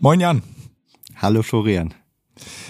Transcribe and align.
Moin 0.00 0.20
Jan. 0.20 0.44
Hallo 1.16 1.42
Florian. 1.42 1.92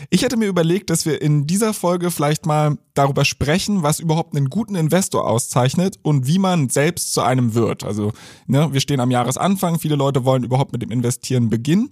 Ich 0.08 0.22
hätte 0.22 0.38
mir 0.38 0.46
überlegt, 0.46 0.88
dass 0.88 1.04
wir 1.04 1.20
in 1.20 1.46
dieser 1.46 1.74
Folge 1.74 2.10
vielleicht 2.10 2.46
mal 2.46 2.78
darüber 2.94 3.26
sprechen, 3.26 3.82
was 3.82 4.00
überhaupt 4.00 4.34
einen 4.34 4.48
guten 4.48 4.74
Investor 4.74 5.28
auszeichnet 5.28 5.98
und 6.02 6.26
wie 6.26 6.38
man 6.38 6.70
selbst 6.70 7.12
zu 7.12 7.20
einem 7.20 7.52
wird. 7.52 7.84
Also 7.84 8.12
ne, 8.46 8.72
wir 8.72 8.80
stehen 8.80 9.00
am 9.00 9.10
Jahresanfang, 9.10 9.78
viele 9.78 9.96
Leute 9.96 10.24
wollen 10.24 10.42
überhaupt 10.42 10.72
mit 10.72 10.80
dem 10.80 10.90
Investieren 10.90 11.50
beginnen. 11.50 11.90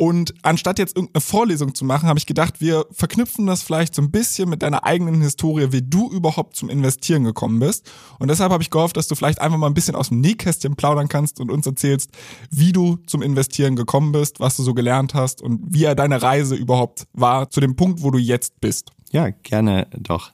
Und 0.00 0.32
anstatt 0.42 0.78
jetzt 0.78 0.96
irgendeine 0.96 1.20
Vorlesung 1.20 1.74
zu 1.74 1.84
machen, 1.84 2.08
habe 2.08 2.20
ich 2.20 2.26
gedacht, 2.26 2.60
wir 2.60 2.86
verknüpfen 2.92 3.48
das 3.48 3.64
vielleicht 3.64 3.96
so 3.96 4.00
ein 4.00 4.12
bisschen 4.12 4.48
mit 4.48 4.62
deiner 4.62 4.84
eigenen 4.84 5.20
Historie, 5.20 5.72
wie 5.72 5.82
du 5.82 6.08
überhaupt 6.08 6.54
zum 6.54 6.70
Investieren 6.70 7.24
gekommen 7.24 7.58
bist. 7.58 7.90
Und 8.20 8.28
deshalb 8.28 8.52
habe 8.52 8.62
ich 8.62 8.70
gehofft, 8.70 8.96
dass 8.96 9.08
du 9.08 9.16
vielleicht 9.16 9.40
einfach 9.40 9.58
mal 9.58 9.66
ein 9.66 9.74
bisschen 9.74 9.96
aus 9.96 10.10
dem 10.10 10.20
Nähkästchen 10.20 10.76
plaudern 10.76 11.08
kannst 11.08 11.40
und 11.40 11.50
uns 11.50 11.66
erzählst, 11.66 12.12
wie 12.48 12.70
du 12.70 12.98
zum 13.08 13.22
Investieren 13.22 13.74
gekommen 13.74 14.12
bist, 14.12 14.38
was 14.38 14.56
du 14.56 14.62
so 14.62 14.72
gelernt 14.72 15.14
hast 15.14 15.42
und 15.42 15.62
wie 15.68 15.80
ja 15.80 15.96
deine 15.96 16.22
Reise 16.22 16.54
überhaupt 16.54 17.08
war 17.12 17.50
zu 17.50 17.58
dem 17.60 17.74
Punkt, 17.74 18.00
wo 18.00 18.12
du 18.12 18.18
jetzt 18.18 18.60
bist. 18.60 18.92
Ja, 19.10 19.30
gerne 19.30 19.88
doch. 19.98 20.30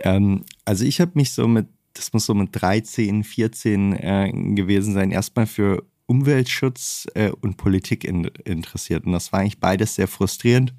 Ähm, 0.00 0.44
also 0.66 0.84
ich 0.84 1.00
habe 1.00 1.12
mich 1.14 1.32
so 1.32 1.48
mit, 1.48 1.66
das 1.94 2.12
muss 2.12 2.26
so 2.26 2.34
mit 2.34 2.50
13, 2.52 3.24
14 3.24 3.92
äh, 3.94 4.32
gewesen 4.54 4.92
sein, 4.92 5.10
erstmal 5.10 5.46
für 5.46 5.82
Umweltschutz 6.06 7.06
äh, 7.14 7.30
und 7.30 7.56
Politik 7.56 8.04
in, 8.04 8.24
interessiert. 8.44 9.06
Und 9.06 9.12
das 9.12 9.32
war 9.32 9.40
eigentlich 9.40 9.60
beides 9.60 9.94
sehr 9.94 10.08
frustrierend. 10.08 10.74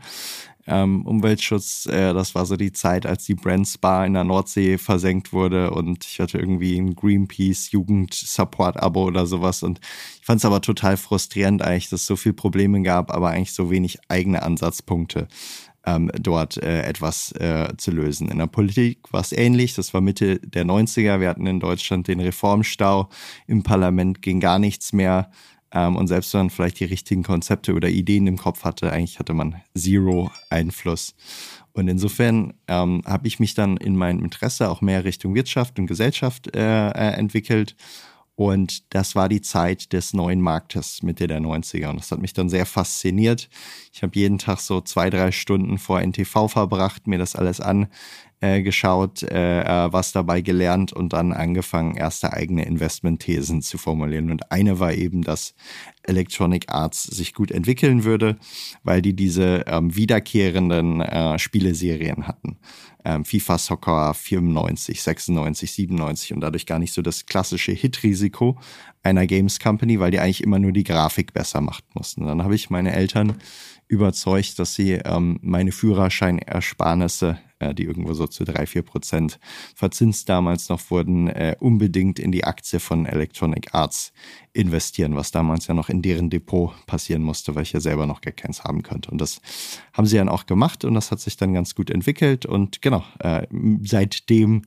Ähm, 0.65 1.05
Umweltschutz, 1.05 1.87
äh, 1.87 2.13
das 2.13 2.35
war 2.35 2.45
so 2.45 2.55
die 2.55 2.71
Zeit, 2.71 3.05
als 3.05 3.25
die 3.25 3.35
Brand 3.35 3.67
Spa 3.67 4.05
in 4.05 4.13
der 4.13 4.23
Nordsee 4.23 4.77
versenkt 4.77 5.33
wurde 5.33 5.71
und 5.71 6.05
ich 6.05 6.21
hatte 6.21 6.37
irgendwie 6.37 6.77
ein 6.77 6.95
Greenpeace 6.95 7.71
Jugend-Support-Abo 7.71 9.03
oder 9.03 9.25
sowas 9.25 9.61
und 9.61 9.81
ich 10.21 10.25
fand 10.25 10.39
es 10.39 10.45
aber 10.45 10.61
total 10.61 10.95
frustrierend 10.95 11.61
eigentlich, 11.61 11.89
dass 11.89 12.01
es 12.01 12.07
so 12.07 12.15
viele 12.15 12.33
Probleme 12.33 12.81
gab, 12.81 13.11
aber 13.11 13.31
eigentlich 13.31 13.51
so 13.51 13.69
wenig 13.69 13.99
eigene 14.07 14.41
Ansatzpunkte 14.41 15.27
ähm, 15.85 16.09
dort 16.19 16.57
äh, 16.57 16.83
etwas 16.83 17.31
äh, 17.33 17.73
zu 17.77 17.91
lösen. 17.91 18.29
In 18.29 18.37
der 18.37 18.47
Politik 18.47 19.11
war 19.11 19.21
es 19.21 19.31
ähnlich. 19.31 19.75
Das 19.75 19.93
war 19.93 20.01
Mitte 20.01 20.39
der 20.39 20.65
90er. 20.65 21.19
Wir 21.19 21.29
hatten 21.29 21.45
in 21.45 21.59
Deutschland 21.59 22.07
den 22.07 22.19
Reformstau. 22.19 23.09
Im 23.47 23.63
Parlament 23.63 24.21
ging 24.21 24.39
gar 24.39 24.59
nichts 24.59 24.93
mehr. 24.93 25.29
Ähm, 25.71 25.95
und 25.95 26.07
selbst 26.07 26.33
wenn 26.33 26.41
man 26.41 26.49
vielleicht 26.49 26.79
die 26.79 26.85
richtigen 26.85 27.23
Konzepte 27.23 27.73
oder 27.73 27.89
Ideen 27.89 28.27
im 28.27 28.37
Kopf 28.37 28.63
hatte, 28.63 28.91
eigentlich 28.91 29.19
hatte 29.19 29.33
man 29.33 29.61
zero 29.75 30.31
Einfluss. 30.49 31.15
Und 31.73 31.87
insofern 31.87 32.53
ähm, 32.67 33.01
habe 33.05 33.27
ich 33.27 33.39
mich 33.39 33.55
dann 33.55 33.77
in 33.77 33.95
meinem 33.95 34.23
Interesse 34.23 34.69
auch 34.69 34.81
mehr 34.81 35.03
Richtung 35.03 35.33
Wirtschaft 35.33 35.79
und 35.79 35.87
Gesellschaft 35.87 36.55
äh, 36.55 36.89
äh, 36.89 37.13
entwickelt 37.15 37.75
und 38.35 38.93
das 38.95 39.15
war 39.15 39.29
die 39.29 39.41
Zeit 39.41 39.93
des 39.93 40.13
neuen 40.13 40.41
Marktes, 40.41 41.03
Mitte 41.03 41.27
der 41.27 41.39
90er. 41.39 41.89
Und 41.89 41.99
das 41.99 42.11
hat 42.11 42.19
mich 42.19 42.33
dann 42.33 42.49
sehr 42.49 42.65
fasziniert. 42.65 43.47
Ich 43.93 44.01
habe 44.01 44.17
jeden 44.17 44.39
Tag 44.39 44.59
so 44.59 44.81
zwei, 44.81 45.11
drei 45.11 45.31
Stunden 45.31 45.77
vor 45.77 46.01
NTV 46.01 46.47
verbracht, 46.47 47.05
mir 47.05 47.19
das 47.19 47.35
alles 47.35 47.61
angeschaut, 47.61 49.21
äh, 49.21 49.61
äh, 49.61 49.93
was 49.93 50.13
dabei 50.13 50.41
gelernt 50.41 50.93
und 50.93 51.13
dann 51.13 51.31
angefangen, 51.31 51.95
erste 51.95 52.33
eigene 52.33 52.65
Investmentthesen 52.65 53.61
zu 53.61 53.77
formulieren. 53.77 54.31
Und 54.31 54.51
eine 54.51 54.79
war 54.79 54.93
eben, 54.93 55.21
dass 55.21 55.53
Electronic 56.01 56.73
Arts 56.73 57.03
sich 57.03 57.35
gut 57.35 57.51
entwickeln 57.51 58.03
würde, 58.03 58.37
weil 58.81 59.03
die 59.03 59.15
diese 59.15 59.65
ähm, 59.67 59.95
wiederkehrenden 59.95 61.01
äh, 61.01 61.37
Spieleserien 61.37 62.27
hatten 62.27 62.57
ähm, 63.05 63.25
FIFA 63.25 63.57
Soccer 63.57 64.13
94, 64.13 65.01
96, 65.01 65.71
97 65.71 66.33
und 66.33 66.41
dadurch 66.41 66.65
gar 66.65 66.79
nicht 66.79 66.93
so 66.93 67.01
das 67.01 67.25
klassische 67.25 67.71
Hit-Risiko 67.71 68.57
einer 69.03 69.27
Games 69.27 69.59
Company, 69.59 69.99
weil 69.99 70.11
die 70.11 70.19
eigentlich 70.19 70.43
immer 70.43 70.59
nur 70.59 70.71
die 70.71 70.83
Grafik 70.83 71.33
besser 71.33 71.61
machen 71.61 71.83
mussten. 71.93 72.25
Dann 72.25 72.43
habe 72.43 72.55
ich 72.55 72.69
meine 72.69 72.93
Eltern 72.93 73.35
überzeugt, 73.87 74.57
dass 74.59 74.75
sie 74.75 74.93
ähm, 74.93 75.39
meine 75.41 75.71
Führerscheinersparnisse, 75.71 77.37
äh, 77.63 77.73
die 77.73 77.83
irgendwo 77.83 78.13
so 78.13 78.27
zu 78.27 78.43
drei, 78.43 78.65
vier 78.65 78.81
Prozent 78.81 79.39
verzinst 79.75 80.29
damals 80.29 80.69
noch 80.69 80.89
wurden, 80.89 81.27
äh, 81.27 81.55
unbedingt 81.59 82.19
in 82.19 82.31
die 82.31 82.43
Aktie 82.43 82.79
von 82.79 83.05
Electronic 83.05 83.73
Arts 83.73 84.11
investieren, 84.53 85.15
was 85.15 85.31
damals 85.31 85.67
ja 85.67 85.73
noch 85.73 85.89
in 85.89 86.01
deren 86.01 86.29
Depot 86.29 86.73
passieren 86.85 87.23
musste, 87.23 87.55
weil 87.55 87.63
ich 87.63 87.73
ja 87.73 87.79
selber 87.79 88.05
noch 88.05 88.21
gar 88.21 88.33
keins 88.33 88.63
haben 88.63 88.83
könnte. 88.83 89.09
Und 89.11 89.19
das 89.19 89.41
haben 89.93 90.05
sie 90.05 90.17
dann 90.17 90.29
auch 90.29 90.45
gemacht 90.45 90.85
und 90.85 90.93
das 90.93 91.11
hat 91.11 91.19
sich 91.19 91.37
dann 91.37 91.53
ganz 91.53 91.75
gut 91.75 91.89
entwickelt. 91.89 92.45
Und 92.45 92.81
genau, 92.81 93.03
äh, 93.19 93.47
seitdem 93.81 94.63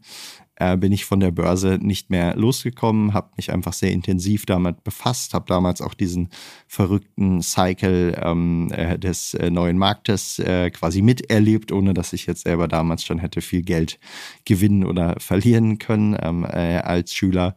äh, 0.57 0.77
bin 0.77 0.93
ich 0.93 1.05
von 1.05 1.21
der 1.21 1.31
Börse 1.31 1.79
nicht 1.81 2.11
mehr 2.11 2.35
losgekommen, 2.37 3.15
habe 3.15 3.31
mich 3.37 3.53
einfach 3.53 3.73
sehr 3.73 3.93
intensiv 3.93 4.47
damit 4.47 4.85
befasst, 4.85 5.35
habe 5.35 5.45
damals 5.47 5.81
auch 5.81 5.95
diesen 5.95 6.31
verrückten 6.67 7.43
Cycle 7.43 8.19
ähm, 8.23 8.71
äh, 8.73 8.99
des 8.99 9.35
äh, 9.35 9.51
neuen 9.51 9.79
Marktes 9.79 10.39
äh, 10.39 10.71
quasi 10.71 11.03
miterlebt, 11.03 11.73
ohne 11.73 11.95
dass 11.95 12.13
ich 12.13 12.27
jetzt 12.27 12.45
selber 12.45 12.69
damals 12.69 13.05
schon 13.05 13.19
hätte 13.19 13.41
viel 13.41 13.63
Geld 13.63 13.99
gewinnen 14.45 14.85
oder 14.85 15.17
verlieren 15.19 15.79
können 15.79 16.17
ähm, 16.21 16.45
äh, 16.45 16.79
als 16.79 17.15
Schüler. 17.15 17.55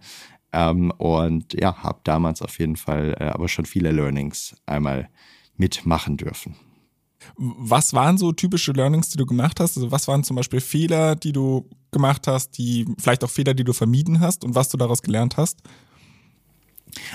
Ähm, 0.52 0.92
und 0.98 1.54
ja, 1.54 1.84
habe 1.84 2.00
damals 2.04 2.42
auf 2.42 2.60
jeden 2.60 2.76
Fall 2.76 3.16
äh, 3.20 3.26
aber 3.26 3.48
schon 3.48 3.66
viele 3.66 3.92
Learnings 3.92 4.56
einmal 4.66 5.10
mitmachen 5.56 6.18
dürfen. 6.18 6.56
Was 7.38 7.94
waren 7.94 8.18
so 8.18 8.31
typische 8.31 8.72
Learnings, 8.72 9.10
die 9.10 9.18
du 9.18 9.26
gemacht 9.26 9.60
hast? 9.60 9.78
Also 9.78 9.92
was 9.92 10.08
waren 10.08 10.24
zum 10.24 10.36
Beispiel 10.36 10.62
Fehler, 10.62 11.16
die 11.16 11.34
du 11.34 11.70
gemacht 11.91 12.27
hast, 12.27 12.57
die 12.57 12.85
vielleicht 12.97 13.23
auch 13.23 13.29
Fehler, 13.29 13.53
die 13.53 13.63
du 13.63 13.73
vermieden 13.73 14.19
hast 14.19 14.44
und 14.44 14.55
was 14.55 14.69
du 14.69 14.77
daraus 14.77 15.01
gelernt 15.01 15.38
hast? 15.38 15.59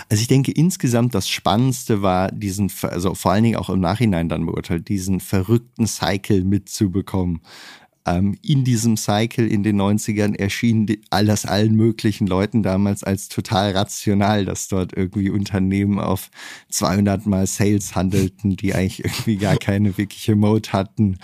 Also 0.08 0.20
ich 0.20 0.28
denke 0.28 0.52
insgesamt 0.52 1.14
das 1.14 1.28
Spannendste 1.28 2.00
war 2.00 2.30
diesen, 2.30 2.70
also 2.82 3.14
vor 3.14 3.32
allen 3.32 3.42
Dingen 3.42 3.56
auch 3.56 3.70
im 3.70 3.80
Nachhinein 3.80 4.28
dann 4.28 4.46
beurteilt, 4.46 4.88
diesen 4.88 5.18
verrückten 5.18 5.86
Cycle 5.86 6.44
mitzubekommen 6.44 7.40
ähm, 8.06 8.36
in 8.42 8.64
diesem 8.64 8.96
Cycle 8.96 9.46
in 9.46 9.62
den 9.62 9.80
90ern 9.80 10.34
erschien 10.36 10.86
all 11.10 11.24
das 11.24 11.46
allen 11.46 11.74
möglichen 11.74 12.26
Leuten 12.26 12.62
damals 12.62 13.02
als 13.02 13.28
total 13.28 13.72
rational, 13.72 14.44
dass 14.44 14.68
dort 14.68 14.94
irgendwie 14.94 15.30
Unternehmen 15.30 15.98
auf 15.98 16.30
200 16.68 17.26
mal 17.26 17.46
Sales 17.46 17.94
handelten, 17.96 18.56
die 18.56 18.74
eigentlich 18.74 19.04
irgendwie 19.04 19.36
gar 19.36 19.56
keine 19.56 19.96
wirkliche 19.96 20.36
Mode 20.36 20.72
hatten. 20.72 21.18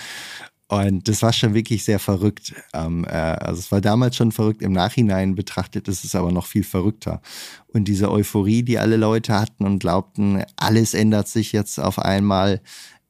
Und 0.70 1.08
das 1.08 1.20
war 1.22 1.32
schon 1.32 1.52
wirklich 1.52 1.84
sehr 1.84 1.98
verrückt. 1.98 2.54
Ähm, 2.72 3.04
äh, 3.04 3.08
also 3.08 3.58
es 3.58 3.72
war 3.72 3.80
damals 3.80 4.14
schon 4.14 4.30
verrückt, 4.30 4.62
im 4.62 4.70
Nachhinein 4.70 5.34
betrachtet 5.34 5.88
ist 5.88 6.04
es 6.04 6.14
aber 6.14 6.30
noch 6.30 6.46
viel 6.46 6.62
verrückter. 6.62 7.20
Und 7.66 7.88
diese 7.88 8.08
Euphorie, 8.08 8.62
die 8.62 8.78
alle 8.78 8.96
Leute 8.96 9.34
hatten 9.34 9.66
und 9.66 9.80
glaubten, 9.80 10.44
alles 10.54 10.94
ändert 10.94 11.26
sich 11.26 11.50
jetzt 11.50 11.80
auf 11.80 11.98
einmal, 11.98 12.60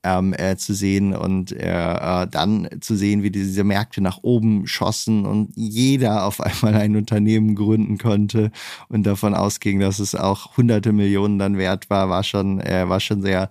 ähm, 0.02 0.34
äh, 0.38 0.56
zu 0.56 0.74
sehen 0.74 1.14
und 1.14 1.52
äh, 1.52 2.22
äh, 2.22 2.26
dann 2.26 2.68
zu 2.80 2.96
sehen, 2.96 3.22
wie 3.22 3.30
diese 3.30 3.64
Märkte 3.64 4.00
nach 4.00 4.20
oben 4.22 4.66
schossen 4.66 5.26
und 5.26 5.52
jeder 5.54 6.24
auf 6.24 6.40
einmal 6.40 6.74
ein 6.74 6.96
Unternehmen 6.96 7.54
gründen 7.54 7.98
konnte 7.98 8.50
und 8.88 9.04
davon 9.04 9.34
ausging, 9.34 9.80
dass 9.80 9.98
es 9.98 10.14
auch 10.14 10.56
hunderte 10.56 10.92
Millionen 10.92 11.38
dann 11.38 11.58
wert 11.58 11.90
war, 11.90 12.08
war 12.08 12.24
schon, 12.24 12.60
äh, 12.60 12.88
war 12.88 13.00
schon 13.00 13.20
sehr, 13.22 13.50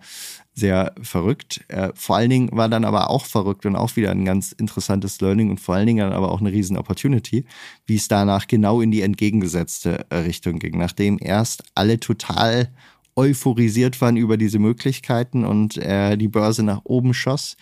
sehr 0.59 0.93
verrückt. 1.01 1.61
Äh, 1.67 1.89
vor 1.95 2.17
allen 2.17 2.29
Dingen 2.29 2.49
war 2.51 2.69
dann 2.69 2.85
aber 2.85 3.09
auch 3.09 3.25
verrückt 3.25 3.65
und 3.65 3.75
auch 3.75 3.95
wieder 3.95 4.11
ein 4.11 4.25
ganz 4.25 4.51
interessantes 4.51 5.21
Learning 5.21 5.49
und 5.49 5.59
vor 5.59 5.75
allen 5.75 5.87
Dingen 5.87 5.99
dann 5.99 6.13
aber 6.13 6.31
auch 6.31 6.41
eine 6.41 6.51
riesen 6.51 6.77
Opportunity, 6.77 7.45
wie 7.85 7.95
es 7.95 8.07
danach 8.07 8.47
genau 8.47 8.81
in 8.81 8.91
die 8.91 9.01
entgegengesetzte 9.01 10.05
äh, 10.09 10.17
Richtung 10.17 10.59
ging. 10.59 10.77
Nachdem 10.77 11.17
erst 11.19 11.63
alle 11.75 11.99
total 11.99 12.69
euphorisiert 13.15 13.99
waren 14.01 14.15
über 14.15 14.37
diese 14.37 14.59
Möglichkeiten 14.59 15.45
und 15.45 15.77
äh, 15.77 16.15
die 16.15 16.29
Börse 16.29 16.63
nach 16.63 16.81
oben 16.85 17.13
schoss, 17.13 17.57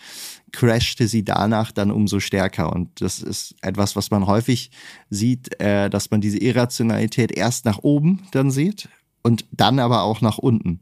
crashte 0.52 1.08
sie 1.08 1.24
danach 1.24 1.72
dann 1.72 1.90
umso 1.90 2.20
stärker. 2.20 2.72
Und 2.72 3.00
das 3.00 3.20
ist 3.20 3.56
etwas, 3.60 3.96
was 3.96 4.10
man 4.10 4.26
häufig 4.26 4.70
sieht, 5.10 5.60
äh, 5.60 5.90
dass 5.90 6.10
man 6.10 6.20
diese 6.20 6.38
Irrationalität 6.38 7.32
erst 7.32 7.64
nach 7.64 7.78
oben 7.82 8.22
dann 8.30 8.50
sieht 8.50 8.88
und 9.22 9.46
dann 9.50 9.78
aber 9.80 10.02
auch 10.02 10.20
nach 10.20 10.38
unten. 10.38 10.80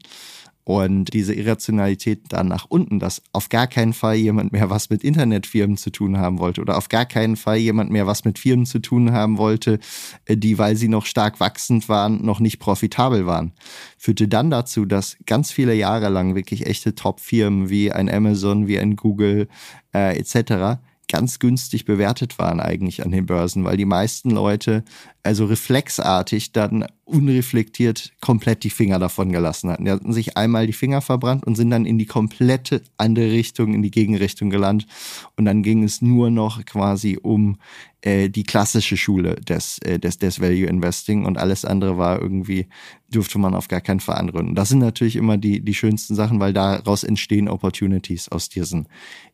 Und 0.67 1.13
diese 1.13 1.33
Irrationalität 1.33 2.23
dann 2.27 2.49
nach 2.49 2.65
unten, 2.67 2.99
dass 2.99 3.21
auf 3.31 3.47
gar 3.47 3.67
keinen 3.67 3.93
Fall 3.93 4.15
jemand 4.15 4.51
mehr 4.51 4.69
was 4.69 4.89
mit 4.89 5.01
Internetfirmen 5.01 5.77
zu 5.77 5.91
tun 5.91 6.17
haben 6.17 6.39
wollte 6.39 6.59
oder 6.59 6.77
auf 6.77 6.89
gar 6.89 7.05
keinen 7.05 7.37
Fall 7.37 7.55
jemand 7.55 7.89
mehr 7.89 8.05
was 8.05 8.25
mit 8.25 8.37
Firmen 8.37 8.65
zu 8.65 8.79
tun 8.79 9.13
haben 9.13 9.37
wollte, 9.37 9.79
äh, 10.25 10.35
die, 10.35 10.57
weil 10.57 10.75
sie 10.75 10.89
noch 10.89 11.05
stark 11.05 11.39
wachsend 11.39 11.87
waren, 11.87 12.25
noch 12.25 12.41
nicht 12.41 12.59
profitabel 12.59 13.25
waren, 13.25 13.53
führte 13.97 14.27
dann 14.27 14.49
dazu, 14.51 14.83
dass 14.83 15.15
ganz 15.25 15.53
viele 15.53 15.73
Jahre 15.73 16.09
lang 16.09 16.35
wirklich 16.35 16.65
echte 16.65 16.95
Top-Firmen 16.95 17.69
wie 17.69 17.93
ein 17.93 18.09
Amazon, 18.09 18.67
wie 18.67 18.77
ein 18.77 18.97
Google 18.97 19.47
äh, 19.93 20.17
etc 20.19 20.81
ganz 21.09 21.39
günstig 21.39 21.85
bewertet 21.85 22.37
waren 22.37 22.59
eigentlich 22.59 23.03
an 23.03 23.11
den 23.11 23.25
Börsen, 23.25 23.63
weil 23.63 23.77
die 23.77 23.85
meisten 23.85 24.29
Leute 24.29 24.83
also 25.23 25.45
reflexartig 25.45 26.51
dann 26.51 26.85
unreflektiert 27.05 28.13
komplett 28.21 28.63
die 28.63 28.69
Finger 28.69 28.99
davon 28.99 29.31
gelassen 29.31 29.69
hatten. 29.69 29.85
Die 29.85 29.91
hatten 29.91 30.11
sich 30.11 30.37
einmal 30.37 30.67
die 30.67 30.73
Finger 30.73 31.01
verbrannt 31.01 31.45
und 31.45 31.55
sind 31.55 31.69
dann 31.69 31.85
in 31.85 31.97
die 31.97 32.05
komplette 32.05 32.81
andere 32.97 33.31
Richtung, 33.31 33.73
in 33.73 33.81
die 33.81 33.91
Gegenrichtung 33.91 34.49
gelandet. 34.49 34.89
Und 35.37 35.45
dann 35.45 35.63
ging 35.63 35.83
es 35.83 36.01
nur 36.01 36.29
noch 36.29 36.63
quasi 36.65 37.17
um 37.21 37.57
äh, 38.01 38.29
die 38.29 38.43
klassische 38.43 38.97
Schule 38.97 39.35
des, 39.35 39.79
äh, 39.79 39.99
des, 39.99 40.17
des 40.17 40.41
Value 40.41 40.67
Investing 40.67 41.25
und 41.25 41.37
alles 41.37 41.65
andere 41.65 41.97
war 41.97 42.21
irgendwie, 42.21 42.67
durfte 43.09 43.39
man 43.39 43.55
auf 43.55 43.69
gar 43.69 43.81
keinen 43.81 44.01
Fall 44.01 44.17
anrühren. 44.17 44.55
Das 44.55 44.69
sind 44.69 44.79
natürlich 44.79 45.15
immer 45.15 45.37
die, 45.37 45.61
die 45.61 45.73
schönsten 45.73 46.15
Sachen, 46.15 46.39
weil 46.39 46.53
daraus 46.53 47.03
entstehen 47.03 47.47
Opportunities 47.47 48.29
aus 48.29 48.49
diesen 48.49 48.87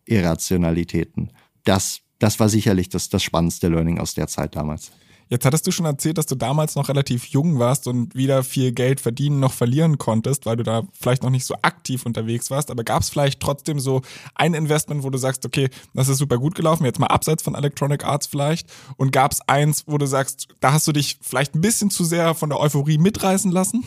Irrationalitäten 0.05 1.31
das, 1.63 2.01
das 2.19 2.39
war 2.39 2.49
sicherlich 2.49 2.89
das, 2.89 3.09
das 3.09 3.23
spannendste 3.23 3.67
Learning 3.67 3.99
aus 3.99 4.13
der 4.13 4.27
Zeit 4.27 4.55
damals. 4.55 4.91
Jetzt 5.29 5.45
hattest 5.45 5.65
du 5.65 5.71
schon 5.71 5.85
erzählt, 5.85 6.17
dass 6.19 6.25
du 6.25 6.35
damals 6.35 6.75
noch 6.75 6.89
relativ 6.89 7.25
jung 7.25 7.57
warst 7.57 7.87
und 7.87 8.13
wieder 8.13 8.43
viel 8.43 8.71
Geld 8.71 8.99
verdienen 8.99 9.39
noch 9.39 9.53
verlieren 9.53 9.97
konntest, 9.97 10.45
weil 10.45 10.57
du 10.57 10.63
da 10.63 10.83
vielleicht 10.93 11.23
noch 11.23 11.29
nicht 11.29 11.45
so 11.45 11.55
aktiv 11.61 12.05
unterwegs 12.05 12.51
warst. 12.51 12.69
Aber 12.69 12.83
gab 12.83 13.01
es 13.01 13.09
vielleicht 13.09 13.39
trotzdem 13.39 13.79
so 13.79 14.01
ein 14.35 14.53
Investment, 14.53 15.03
wo 15.03 15.09
du 15.09 15.17
sagst, 15.17 15.45
okay, 15.45 15.69
das 15.93 16.09
ist 16.09 16.19
super 16.19 16.37
gut 16.37 16.53
gelaufen, 16.53 16.85
jetzt 16.85 16.99
mal 16.99 17.07
abseits 17.07 17.41
von 17.41 17.55
Electronic 17.55 18.05
Arts 18.05 18.27
vielleicht. 18.27 18.71
Und 18.97 19.11
gab 19.11 19.31
es 19.31 19.41
eins, 19.47 19.85
wo 19.87 19.97
du 19.97 20.05
sagst, 20.05 20.49
da 20.59 20.73
hast 20.73 20.87
du 20.87 20.91
dich 20.91 21.17
vielleicht 21.21 21.55
ein 21.55 21.61
bisschen 21.61 21.89
zu 21.89 22.03
sehr 22.03 22.35
von 22.35 22.49
der 22.49 22.59
Euphorie 22.59 22.99
mitreißen 22.99 23.51
lassen? 23.51 23.83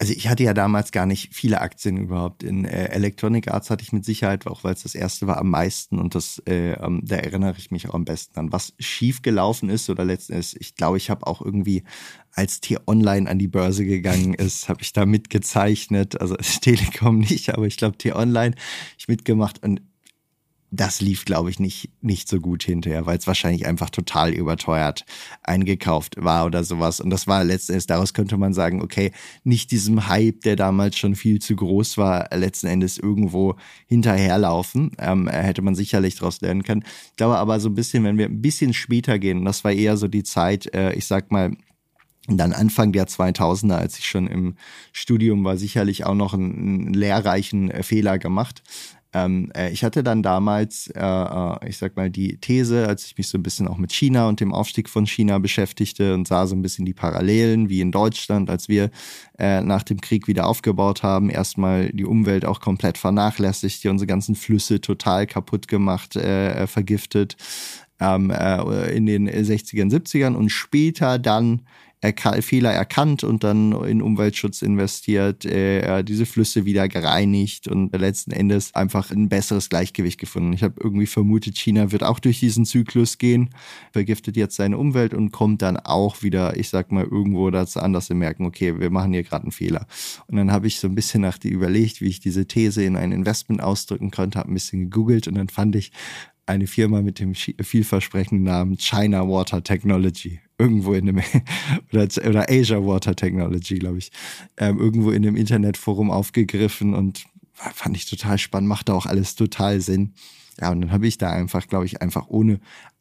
Also 0.00 0.14
ich 0.14 0.28
hatte 0.28 0.42
ja 0.42 0.54
damals 0.54 0.92
gar 0.92 1.04
nicht 1.04 1.34
viele 1.34 1.60
Aktien 1.60 1.98
überhaupt. 1.98 2.42
In 2.42 2.64
äh, 2.64 2.86
Electronic 2.86 3.48
Arts 3.48 3.68
hatte 3.68 3.82
ich 3.82 3.92
mit 3.92 4.02
Sicherheit, 4.02 4.46
auch 4.46 4.64
weil 4.64 4.72
es 4.72 4.82
das 4.82 4.94
erste 4.94 5.26
war, 5.26 5.36
am 5.36 5.50
meisten 5.50 5.98
und 5.98 6.14
das, 6.14 6.42
äh, 6.46 6.72
ähm, 6.72 7.02
da 7.04 7.16
erinnere 7.16 7.56
ich 7.58 7.70
mich 7.70 7.86
auch 7.86 7.92
am 7.92 8.06
besten 8.06 8.38
an. 8.38 8.50
Was 8.50 8.72
schief 8.78 9.20
gelaufen 9.20 9.68
ist 9.68 9.90
oder 9.90 10.06
letztendlich, 10.06 10.58
ich 10.58 10.74
glaube, 10.74 10.96
ich 10.96 11.10
habe 11.10 11.26
auch 11.26 11.42
irgendwie, 11.42 11.82
als 12.32 12.60
T-Online 12.60 13.28
an 13.28 13.38
die 13.38 13.48
Börse 13.48 13.84
gegangen 13.84 14.32
ist, 14.38 14.70
habe 14.70 14.80
ich 14.80 14.94
da 14.94 15.04
mitgezeichnet. 15.04 16.18
Also 16.18 16.34
Telekom 16.62 17.18
nicht, 17.18 17.52
aber 17.52 17.66
ich 17.66 17.76
glaube 17.76 17.98
T-Online 17.98 18.54
ich 18.96 19.06
mitgemacht 19.06 19.62
und 19.62 19.82
das 20.72 21.00
lief, 21.00 21.24
glaube 21.24 21.50
ich, 21.50 21.58
nicht, 21.58 21.90
nicht 22.00 22.28
so 22.28 22.38
gut 22.38 22.62
hinterher, 22.62 23.04
weil 23.04 23.18
es 23.18 23.26
wahrscheinlich 23.26 23.66
einfach 23.66 23.90
total 23.90 24.32
überteuert 24.32 25.04
eingekauft 25.42 26.14
war 26.18 26.46
oder 26.46 26.62
sowas. 26.62 27.00
Und 27.00 27.10
das 27.10 27.26
war 27.26 27.42
letzten 27.42 27.72
Endes, 27.72 27.86
daraus 27.86 28.14
könnte 28.14 28.36
man 28.36 28.52
sagen, 28.52 28.80
okay, 28.80 29.10
nicht 29.42 29.72
diesem 29.72 30.06
Hype, 30.06 30.42
der 30.42 30.54
damals 30.54 30.96
schon 30.96 31.16
viel 31.16 31.40
zu 31.40 31.56
groß 31.56 31.98
war, 31.98 32.28
letzten 32.36 32.68
Endes 32.68 32.98
irgendwo 32.98 33.56
hinterherlaufen. 33.86 34.92
Ähm, 34.98 35.28
hätte 35.28 35.62
man 35.62 35.74
sicherlich 35.74 36.16
daraus 36.16 36.40
lernen 36.40 36.62
können. 36.62 36.84
Ich 37.10 37.16
glaube 37.16 37.38
aber 37.38 37.58
so 37.58 37.68
ein 37.68 37.74
bisschen, 37.74 38.04
wenn 38.04 38.18
wir 38.18 38.26
ein 38.26 38.40
bisschen 38.40 38.72
später 38.72 39.18
gehen, 39.18 39.44
das 39.44 39.64
war 39.64 39.72
eher 39.72 39.96
so 39.96 40.06
die 40.06 40.22
Zeit, 40.22 40.72
äh, 40.72 40.92
ich 40.94 41.06
sag 41.06 41.32
mal, 41.32 41.56
dann 42.28 42.52
Anfang 42.52 42.92
der 42.92 43.08
2000er, 43.08 43.76
als 43.76 43.98
ich 43.98 44.06
schon 44.06 44.26
im 44.26 44.54
Studium 44.92 45.42
war, 45.42 45.56
sicherlich 45.56 46.04
auch 46.04 46.14
noch 46.14 46.34
einen, 46.34 46.86
einen 46.86 46.94
lehrreichen 46.94 47.70
äh, 47.70 47.82
Fehler 47.82 48.18
gemacht. 48.18 48.62
Ähm, 49.12 49.50
äh, 49.56 49.70
ich 49.70 49.82
hatte 49.82 50.02
dann 50.02 50.22
damals, 50.22 50.86
äh, 50.88 51.00
äh, 51.00 51.68
ich 51.68 51.78
sag 51.78 51.96
mal, 51.96 52.10
die 52.10 52.38
These, 52.38 52.86
als 52.86 53.06
ich 53.06 53.18
mich 53.18 53.28
so 53.28 53.38
ein 53.38 53.42
bisschen 53.42 53.66
auch 53.66 53.76
mit 53.76 53.92
China 53.92 54.28
und 54.28 54.40
dem 54.40 54.54
Aufstieg 54.54 54.88
von 54.88 55.06
China 55.06 55.38
beschäftigte 55.38 56.14
und 56.14 56.28
sah 56.28 56.46
so 56.46 56.54
ein 56.54 56.62
bisschen 56.62 56.84
die 56.84 56.94
Parallelen, 56.94 57.68
wie 57.68 57.80
in 57.80 57.90
Deutschland, 57.90 58.50
als 58.50 58.68
wir 58.68 58.90
äh, 59.38 59.60
nach 59.62 59.82
dem 59.82 60.00
Krieg 60.00 60.28
wieder 60.28 60.46
aufgebaut 60.46 61.02
haben, 61.02 61.28
erstmal 61.28 61.90
die 61.92 62.04
Umwelt 62.04 62.44
auch 62.44 62.60
komplett 62.60 62.98
vernachlässigt, 62.98 63.82
die 63.82 63.88
unsere 63.88 64.06
ganzen 64.06 64.36
Flüsse 64.36 64.80
total 64.80 65.26
kaputt 65.26 65.66
gemacht, 65.66 66.14
äh, 66.14 66.66
vergiftet 66.68 67.36
ähm, 68.00 68.30
äh, 68.30 68.94
in 68.94 69.06
den 69.06 69.28
60ern, 69.28 69.92
70ern 69.92 70.34
und 70.34 70.50
später 70.50 71.18
dann 71.18 71.62
erka 72.02 72.40
Fehler 72.40 72.72
erkannt 72.72 73.24
und 73.24 73.44
dann 73.44 73.72
in 73.84 74.00
Umweltschutz 74.00 74.62
investiert, 74.62 75.44
äh, 75.44 76.02
diese 76.02 76.24
Flüsse 76.24 76.64
wieder 76.64 76.88
gereinigt 76.88 77.68
und 77.68 77.94
letzten 77.94 78.30
Endes 78.30 78.74
einfach 78.74 79.10
ein 79.10 79.28
besseres 79.28 79.68
Gleichgewicht 79.68 80.18
gefunden. 80.18 80.54
Ich 80.54 80.62
habe 80.62 80.80
irgendwie 80.82 81.06
vermutet, 81.06 81.58
China 81.58 81.92
wird 81.92 82.02
auch 82.02 82.18
durch 82.18 82.40
diesen 82.40 82.64
Zyklus 82.64 83.18
gehen, 83.18 83.50
vergiftet 83.92 84.36
jetzt 84.36 84.56
seine 84.56 84.78
Umwelt 84.78 85.12
und 85.12 85.30
kommt 85.30 85.60
dann 85.60 85.76
auch 85.76 86.22
wieder, 86.22 86.56
ich 86.56 86.70
sag 86.70 86.90
mal, 86.90 87.04
irgendwo 87.04 87.50
dazu 87.50 87.80
an, 87.80 87.92
dass 87.92 88.06
sie 88.06 88.14
merken, 88.14 88.46
okay, 88.46 88.80
wir 88.80 88.90
machen 88.90 89.12
hier 89.12 89.22
gerade 89.22 89.44
einen 89.44 89.52
Fehler. 89.52 89.86
Und 90.26 90.36
dann 90.36 90.50
habe 90.50 90.66
ich 90.66 90.80
so 90.80 90.88
ein 90.88 90.94
bisschen 90.94 91.20
nach 91.20 91.36
die 91.36 91.50
überlegt, 91.50 92.00
wie 92.00 92.08
ich 92.08 92.20
diese 92.20 92.46
These 92.46 92.82
in 92.82 92.96
ein 92.96 93.12
Investment 93.12 93.62
ausdrücken 93.62 94.10
könnte, 94.10 94.38
habe 94.38 94.50
ein 94.50 94.54
bisschen 94.54 94.80
gegoogelt 94.80 95.28
und 95.28 95.34
dann 95.34 95.50
fand 95.50 95.76
ich 95.76 95.92
eine 96.46 96.66
Firma 96.66 97.02
mit 97.02 97.20
dem 97.20 97.34
vielversprechenden 97.34 98.44
Namen 98.44 98.76
China 98.78 99.28
Water 99.28 99.62
Technology 99.62 100.40
irgendwo 100.60 100.92
in 100.92 101.06
dem 101.06 101.20
oder, 101.92 102.08
oder 102.28 102.46
Asia 102.48 102.84
Water 102.84 103.16
Technology, 103.16 103.78
glaube 103.78 103.98
ich, 103.98 104.12
ähm, 104.58 104.78
irgendwo 104.78 105.10
in 105.10 105.22
dem 105.22 105.36
Internetforum 105.36 106.10
aufgegriffen 106.10 106.94
und 106.94 107.24
fand 107.52 107.96
ich 107.96 108.06
total 108.08 108.38
spannend, 108.38 108.68
machte 108.68 108.94
auch 108.94 109.06
alles 109.06 109.34
total 109.34 109.80
Sinn. 109.80 110.14
Ja, 110.60 110.70
und 110.70 110.82
dann 110.82 110.92
habe 110.92 111.06
ich 111.06 111.18
da 111.18 111.30
einfach, 111.30 111.66
glaube 111.66 111.86
ich, 111.86 112.02
einfach 112.02 112.28
ohne 112.28 112.60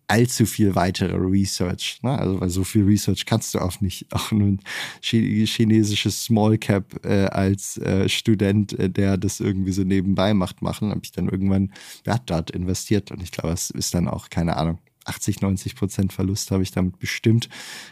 allzu 0.09 0.45
viel 0.45 0.75
weitere 0.75 1.15
Research. 1.15 1.99
Ne? 2.01 2.17
Also 2.17 2.41
weil 2.41 2.49
so 2.49 2.63
viel 2.63 2.83
Research 2.83 3.25
kannst 3.25 3.53
du 3.53 3.59
auch 3.59 3.79
nicht. 3.79 4.07
Auch 4.11 4.31
ein 4.31 4.59
chinesisches 5.01 6.23
Small 6.23 6.57
Cap 6.57 7.05
äh, 7.05 7.25
als 7.25 7.77
äh, 7.77 8.09
Student, 8.09 8.77
äh, 8.77 8.89
der 8.89 9.17
das 9.17 9.39
irgendwie 9.39 9.71
so 9.71 9.83
nebenbei 9.83 10.33
macht, 10.33 10.61
machen, 10.61 10.89
habe 10.89 11.01
ich 11.03 11.11
dann 11.11 11.29
irgendwann 11.29 11.71
ja, 12.05 12.17
dort 12.25 12.49
investiert. 12.51 13.11
Und 13.11 13.21
ich 13.21 13.31
glaube, 13.31 13.53
es 13.53 13.69
ist 13.69 13.93
dann 13.93 14.07
auch, 14.07 14.29
keine 14.29 14.57
Ahnung, 14.57 14.79
80, 15.09 15.41
90 15.41 15.75
Prozent 15.75 16.13
Verlust 16.13 16.51
habe 16.51 16.63
ich 16.63 16.71
damit 16.71 16.99
bestimmt 16.99 17.49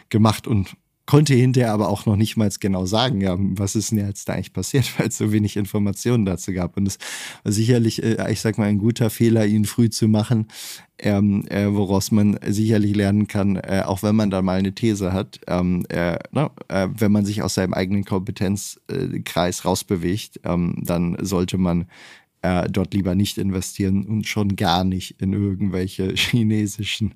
gemacht 0.08 0.46
und 0.46 0.76
konnte 1.08 1.32
hinterher 1.32 1.72
aber 1.72 1.88
auch 1.88 2.04
noch 2.04 2.16
nicht 2.16 2.36
mal 2.36 2.50
genau 2.60 2.84
sagen, 2.84 3.22
ja, 3.22 3.34
was 3.38 3.76
ist 3.76 3.92
denn 3.92 3.98
jetzt 3.98 4.28
da 4.28 4.34
eigentlich 4.34 4.52
passiert, 4.52 4.92
weil 4.98 5.08
es 5.08 5.16
so 5.16 5.32
wenig 5.32 5.56
Informationen 5.56 6.26
dazu 6.26 6.52
gab. 6.52 6.76
Und 6.76 6.86
es 6.86 6.98
war 7.44 7.52
sicherlich, 7.52 8.02
äh, 8.02 8.30
ich 8.30 8.42
sag 8.42 8.58
mal, 8.58 8.66
ein 8.66 8.76
guter 8.76 9.08
Fehler, 9.08 9.46
ihn 9.46 9.64
früh 9.64 9.88
zu 9.88 10.06
machen, 10.06 10.48
ähm, 10.98 11.46
äh, 11.48 11.72
woraus 11.72 12.10
man 12.10 12.38
sicherlich 12.46 12.94
lernen 12.94 13.26
kann, 13.26 13.56
äh, 13.56 13.84
auch 13.86 14.02
wenn 14.02 14.16
man 14.16 14.30
da 14.30 14.42
mal 14.42 14.58
eine 14.58 14.74
These 14.74 15.14
hat, 15.14 15.40
ähm, 15.46 15.86
äh, 15.88 16.18
na, 16.30 16.50
äh, 16.68 16.88
wenn 16.92 17.10
man 17.10 17.24
sich 17.24 17.40
aus 17.40 17.54
seinem 17.54 17.72
eigenen 17.72 18.04
Kompetenzkreis 18.04 19.64
rausbewegt, 19.64 20.40
ähm, 20.44 20.74
dann 20.82 21.16
sollte 21.22 21.56
man 21.56 21.86
äh, 22.42 22.68
dort 22.68 22.94
lieber 22.94 23.14
nicht 23.14 23.38
investieren 23.38 24.06
und 24.06 24.26
schon 24.26 24.56
gar 24.56 24.84
nicht 24.84 25.20
in 25.20 25.32
irgendwelche 25.32 26.12
chinesischen 26.16 27.14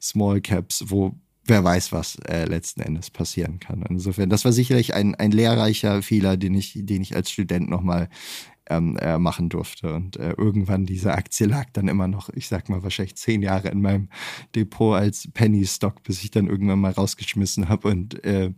Small 0.00 0.40
Caps, 0.40 0.84
wo 0.88 1.14
wer 1.46 1.62
weiß, 1.62 1.92
was 1.92 2.16
äh, 2.26 2.46
letzten 2.46 2.80
Endes 2.80 3.10
passieren 3.10 3.60
kann. 3.60 3.84
Insofern, 3.88 4.30
das 4.30 4.44
war 4.44 4.52
sicherlich 4.52 4.94
ein, 4.94 5.14
ein 5.14 5.30
lehrreicher 5.30 6.02
Fehler, 6.02 6.36
den 6.36 6.54
ich, 6.54 6.72
den 6.74 7.02
ich 7.02 7.14
als 7.14 7.30
Student 7.30 7.68
nochmal 7.68 8.08
ähm, 8.68 8.96
äh, 8.96 9.18
machen 9.18 9.48
durfte. 9.48 9.94
Und 9.94 10.16
äh, 10.16 10.34
irgendwann 10.36 10.86
diese 10.86 11.12
Aktie 11.12 11.46
lag 11.46 11.66
dann 11.72 11.88
immer 11.88 12.08
noch, 12.08 12.30
ich 12.30 12.48
sag 12.48 12.68
mal, 12.68 12.82
wahrscheinlich 12.82 13.16
zehn 13.16 13.42
Jahre 13.42 13.68
in 13.68 13.82
meinem 13.82 14.08
Depot 14.54 14.96
als 14.96 15.28
Penny 15.34 15.66
Stock, 15.66 16.02
bis 16.02 16.22
ich 16.22 16.30
dann 16.30 16.46
irgendwann 16.46 16.80
mal 16.80 16.92
rausgeschmissen 16.92 17.68
habe 17.68 17.88
und 17.88 18.24
äh, 18.24 18.52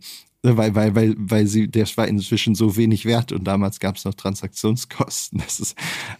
weil, 0.54 0.74
weil, 0.74 0.94
weil, 0.94 1.14
weil 1.18 1.46
sie, 1.46 1.68
der 1.68 1.86
war 1.96 2.06
inzwischen 2.06 2.54
so 2.54 2.76
wenig 2.76 3.04
wert 3.04 3.32
und 3.32 3.44
damals 3.44 3.80
gab 3.80 3.96
es 3.96 4.04
noch 4.04 4.14
Transaktionskosten. 4.14 5.42
Das 5.46 5.60
ist 5.60 5.76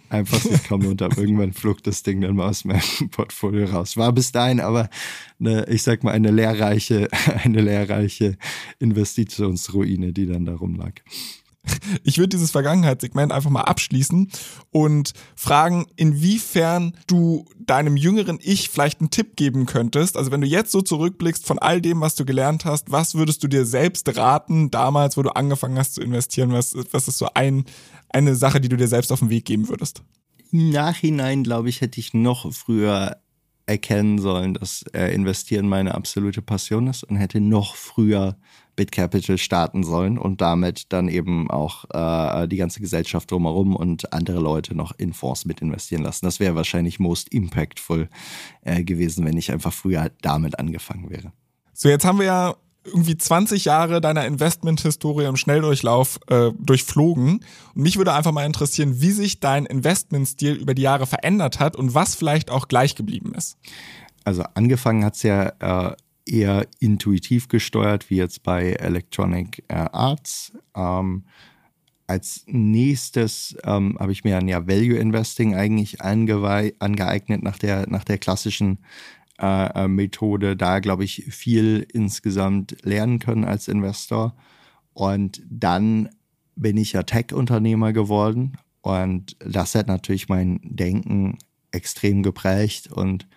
einfach 0.09 0.41
so 0.41 0.51
kaum 0.69 0.87
und 0.87 1.01
irgendwann 1.01 1.53
flog 1.53 1.83
das 1.83 2.03
Ding 2.03 2.21
dann 2.21 2.37
mal 2.37 2.49
aus 2.49 2.65
meinem 2.65 2.81
Portfolio 3.11 3.67
raus. 3.67 3.97
War 3.97 4.13
bis 4.13 4.33
dahin 4.33 4.61
aber 4.61 4.89
eine, 5.41 5.67
ich 5.69 5.83
sag 5.83 6.05
mal, 6.05 6.13
eine 6.13 6.31
lehrreiche, 6.31 7.09
eine 7.45 7.61
lehrreiche 7.61 8.39
Investitionsruine, 8.79 10.13
die 10.13 10.27
dann 10.27 10.47
da 10.47 10.55
rumlag. 10.55 11.03
Ich 12.05 12.19
würde 12.19 12.31
dieses 12.31 12.51
Vergangenheitssegment 12.51 13.33
einfach 13.33 13.51
mal 13.51 13.63
abschließen 13.63 14.31
und 14.71 15.13
fragen, 15.35 15.87
inwiefern 15.97 16.97
du 17.07 17.47
deinem 17.59 17.97
jüngeren 17.97 18.39
Ich 18.43 18.69
vielleicht 18.71 19.01
einen 19.01 19.11
Tipp 19.11 19.37
geben 19.37 19.67
könntest. 19.67 20.17
Also 20.17 20.31
wenn 20.31 20.41
du 20.41 20.47
jetzt 20.47 20.73
so 20.73 20.83
zurückblickst 20.83 21.47
von 21.47 21.59
all 21.59 21.81
dem, 21.81 22.01
was 22.01 22.15
du 22.15 22.25
gelernt 22.25 22.65
hast, 22.65 22.91
was 22.91 23.15
würdest 23.15 23.43
du 23.43 23.49
dir 23.49 23.65
selbst 23.65 24.17
raten, 24.17 24.71
damals, 24.71 25.17
wo 25.17 25.23
du 25.23 25.31
angefangen 25.31 25.79
hast 25.79 25.95
zu 25.95 26.01
investieren? 26.01 26.53
Was, 26.53 26.75
was 26.93 27.09
ist 27.09 27.19
so 27.19 27.29
ein, 27.35 27.65
eine 28.09 28.35
Sache, 28.35 28.61
die 28.61 28.69
du 28.69 28.77
dir 28.77 28.89
selbst 28.89 29.13
auf 29.13 29.21
den 29.21 29.31
Weg 29.31 29.45
geben 29.45 29.69
würdest? 29.69 30.03
Im 30.53 30.71
Nachhinein, 30.71 31.43
glaube 31.43 31.69
ich, 31.69 31.81
hätte 31.81 32.01
ich 32.01 32.15
noch 32.15 32.53
früher 32.53 33.17
erkennen 33.67 34.19
sollen, 34.19 34.55
dass 34.55 34.85
äh, 34.95 35.13
Investieren 35.13 35.69
meine 35.69 35.95
absolute 35.95 36.41
Passion 36.41 36.87
ist 36.87 37.03
und 37.05 37.17
hätte 37.17 37.41
noch 37.41 37.75
früher 37.75 38.37
BitCapital 38.77 39.39
starten 39.39 39.83
sollen 39.83 40.19
und 40.19 40.41
damit 40.41 40.93
dann 40.93 41.09
eben 41.09 41.51
auch 41.51 41.85
äh, 41.93 42.47
die 42.47 42.59
ganze 42.59 42.81
Gesellschaft 42.81 43.31
drumherum 43.31 43.75
und 43.75 44.13
andere 44.13 44.39
Leute 44.39 44.75
noch 44.75 44.93
in 44.99 45.13
Fonds 45.13 45.47
mit 45.47 45.61
investieren 45.63 46.03
lassen. 46.03 46.27
Das 46.27 46.39
wäre 46.39 46.55
wahrscheinlich 46.55 47.01
most 47.01 47.33
impactful 47.33 48.09
äh, 48.63 48.85
gewesen, 48.85 49.25
wenn 49.25 49.37
ich 49.37 49.51
einfach 49.51 49.73
früher 49.73 50.11
damit 50.21 50.59
angefangen 50.59 51.11
wäre. 51.11 51.33
So, 51.73 51.89
jetzt 51.89 52.05
haben 52.05 52.19
wir 52.19 52.27
ja 52.27 52.57
irgendwie 52.87 53.17
20 53.17 53.65
Jahre 53.65 54.01
deiner 54.01 54.27
Investment-Historie 54.27 55.27
im 55.27 55.37
Schnelldurchlauf 55.37 56.19
äh, 56.29 56.51
durchflogen. 56.59 57.45
Und 57.75 57.83
mich 57.83 57.99
würde 57.99 58.13
einfach 58.13 58.33
mal 58.33 58.47
interessieren, 58.47 59.01
wie 59.01 59.11
sich 59.11 59.41
dein 59.41 59.67
Investmentstil 59.67 60.55
über 60.55 60.75
die 60.75 60.83
Jahre 60.83 61.07
verändert 61.07 61.61
hat 61.61 61.77
und 61.77 61.95
was 61.95 62.15
vielleicht 62.15 62.51
auch 62.51 62.69
gleich 62.69 62.95
geblieben 62.95 63.35
ist. 63.35 63.57
Also 64.25 64.43
angefangen 64.55 65.05
hat 65.05 65.17
es 65.17 65.23
ja 65.23 65.91
äh, 65.91 65.97
eher 66.27 66.67
intuitiv 66.81 67.49
gesteuert, 67.49 68.11
wie 68.11 68.17
jetzt 68.17 68.43
bei 68.43 68.73
Electronic 68.73 69.63
äh, 69.69 69.75
Arts. 69.75 70.53
Ähm, 70.75 71.25
als 72.09 72.45
nächstes 72.47 73.57
ähm, 73.65 73.97
habe 73.99 74.13
ich 74.13 74.25
mir 74.25 74.35
dann 74.37 74.49
ja 74.49 74.67
Value 74.67 74.97
Investing 74.97 75.55
eigentlich 75.55 76.03
angeeignet 76.03 77.43
nach 77.43 77.59
der, 77.59 77.89
nach 77.89 78.05
der 78.05 78.19
klassischen 78.19 78.79
äh, 79.41 79.85
äh, 79.85 79.89
Methode. 79.89 80.57
Da 80.57 80.79
glaube 80.81 81.05
ich 81.05 81.25
viel 81.31 81.87
insgesamt 81.93 82.77
lernen 82.83 83.19
können 83.19 83.45
als 83.45 83.69
Investor. 83.69 84.35
Und 84.93 85.43
dann 85.49 86.09
bin 86.55 86.77
ich 86.77 86.93
ja 86.93 87.03
Tech-Unternehmer 87.03 87.93
geworden 87.93 88.57
und 88.81 89.37
das 89.41 89.75
hat 89.75 89.89
natürlich 89.89 90.29
mein 90.29 90.61
Denken 90.63 91.39
extrem 91.71 92.23
geprägt 92.23 92.91
und 92.91 93.29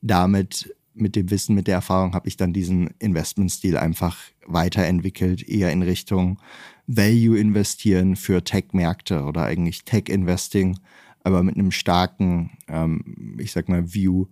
damit 0.00 0.74
mit 0.94 1.14
dem 1.14 1.30
Wissen, 1.30 1.54
mit 1.54 1.66
der 1.66 1.74
Erfahrung 1.74 2.14
habe 2.14 2.28
ich 2.28 2.38
dann 2.38 2.54
diesen 2.54 2.88
Investmentstil 2.98 3.76
einfach 3.76 4.16
weiterentwickelt, 4.46 5.46
eher 5.46 5.70
in 5.70 5.82
Richtung 5.82 6.40
Value 6.86 7.38
investieren 7.38 8.16
für 8.16 8.42
Tech-Märkte 8.42 9.24
oder 9.24 9.42
eigentlich 9.42 9.84
Tech-Investing, 9.84 10.78
aber 11.24 11.42
mit 11.42 11.56
einem 11.56 11.72
starken, 11.72 12.52
ähm, 12.68 13.36
ich 13.38 13.52
sag 13.52 13.68
mal, 13.68 13.92
View, 13.92 14.26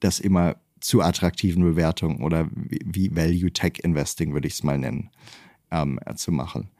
das 0.00 0.20
immer 0.20 0.56
zu 0.80 1.02
attraktiven 1.02 1.62
Bewertungen 1.62 2.22
oder 2.22 2.48
wie 2.52 3.14
Value 3.14 3.52
Tech 3.52 3.80
Investing 3.82 4.32
würde 4.32 4.48
ich 4.48 4.54
es 4.54 4.62
mal 4.62 4.78
nennen, 4.78 5.10
ähm, 5.70 6.00
zu 6.16 6.32
machen. 6.32 6.70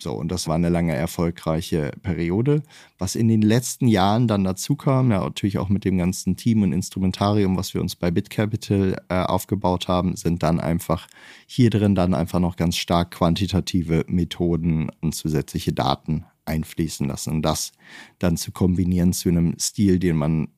So, 0.00 0.12
und 0.12 0.30
das 0.30 0.46
war 0.46 0.54
eine 0.54 0.68
lange 0.68 0.94
erfolgreiche 0.94 1.90
Periode. 2.02 2.62
Was 2.98 3.16
in 3.16 3.26
den 3.26 3.42
letzten 3.42 3.88
Jahren 3.88 4.28
dann 4.28 4.44
dazu 4.44 4.76
kam, 4.76 5.10
ja, 5.10 5.20
natürlich 5.20 5.58
auch 5.58 5.68
mit 5.68 5.84
dem 5.84 5.98
ganzen 5.98 6.36
Team 6.36 6.62
und 6.62 6.72
Instrumentarium, 6.72 7.56
was 7.56 7.74
wir 7.74 7.80
uns 7.80 7.96
bei 7.96 8.12
BitCapital 8.12 9.02
äh, 9.08 9.22
aufgebaut 9.22 9.88
haben, 9.88 10.14
sind 10.14 10.44
dann 10.44 10.60
einfach 10.60 11.08
hier 11.46 11.70
drin 11.70 11.96
dann 11.96 12.14
einfach 12.14 12.38
noch 12.38 12.54
ganz 12.54 12.76
stark 12.76 13.10
quantitative 13.10 14.04
Methoden 14.06 14.88
und 15.00 15.16
zusätzliche 15.16 15.72
Daten 15.72 16.26
einfließen 16.44 17.08
lassen. 17.08 17.30
Und 17.30 17.42
das 17.42 17.72
dann 18.20 18.36
zu 18.36 18.52
kombinieren 18.52 19.12
zu 19.12 19.28
einem 19.28 19.58
Stil, 19.58 19.98
den 19.98 20.16
man 20.16 20.48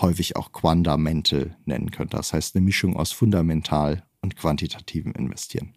häufig 0.00 0.36
auch 0.36 0.52
Quandamental 0.52 1.56
nennen 1.64 1.90
könnte. 1.90 2.16
Das 2.16 2.32
heißt 2.32 2.54
eine 2.54 2.64
Mischung 2.64 2.96
aus 2.96 3.12
fundamental 3.12 4.04
und 4.20 4.36
quantitativem 4.36 5.12
Investieren. 5.12 5.74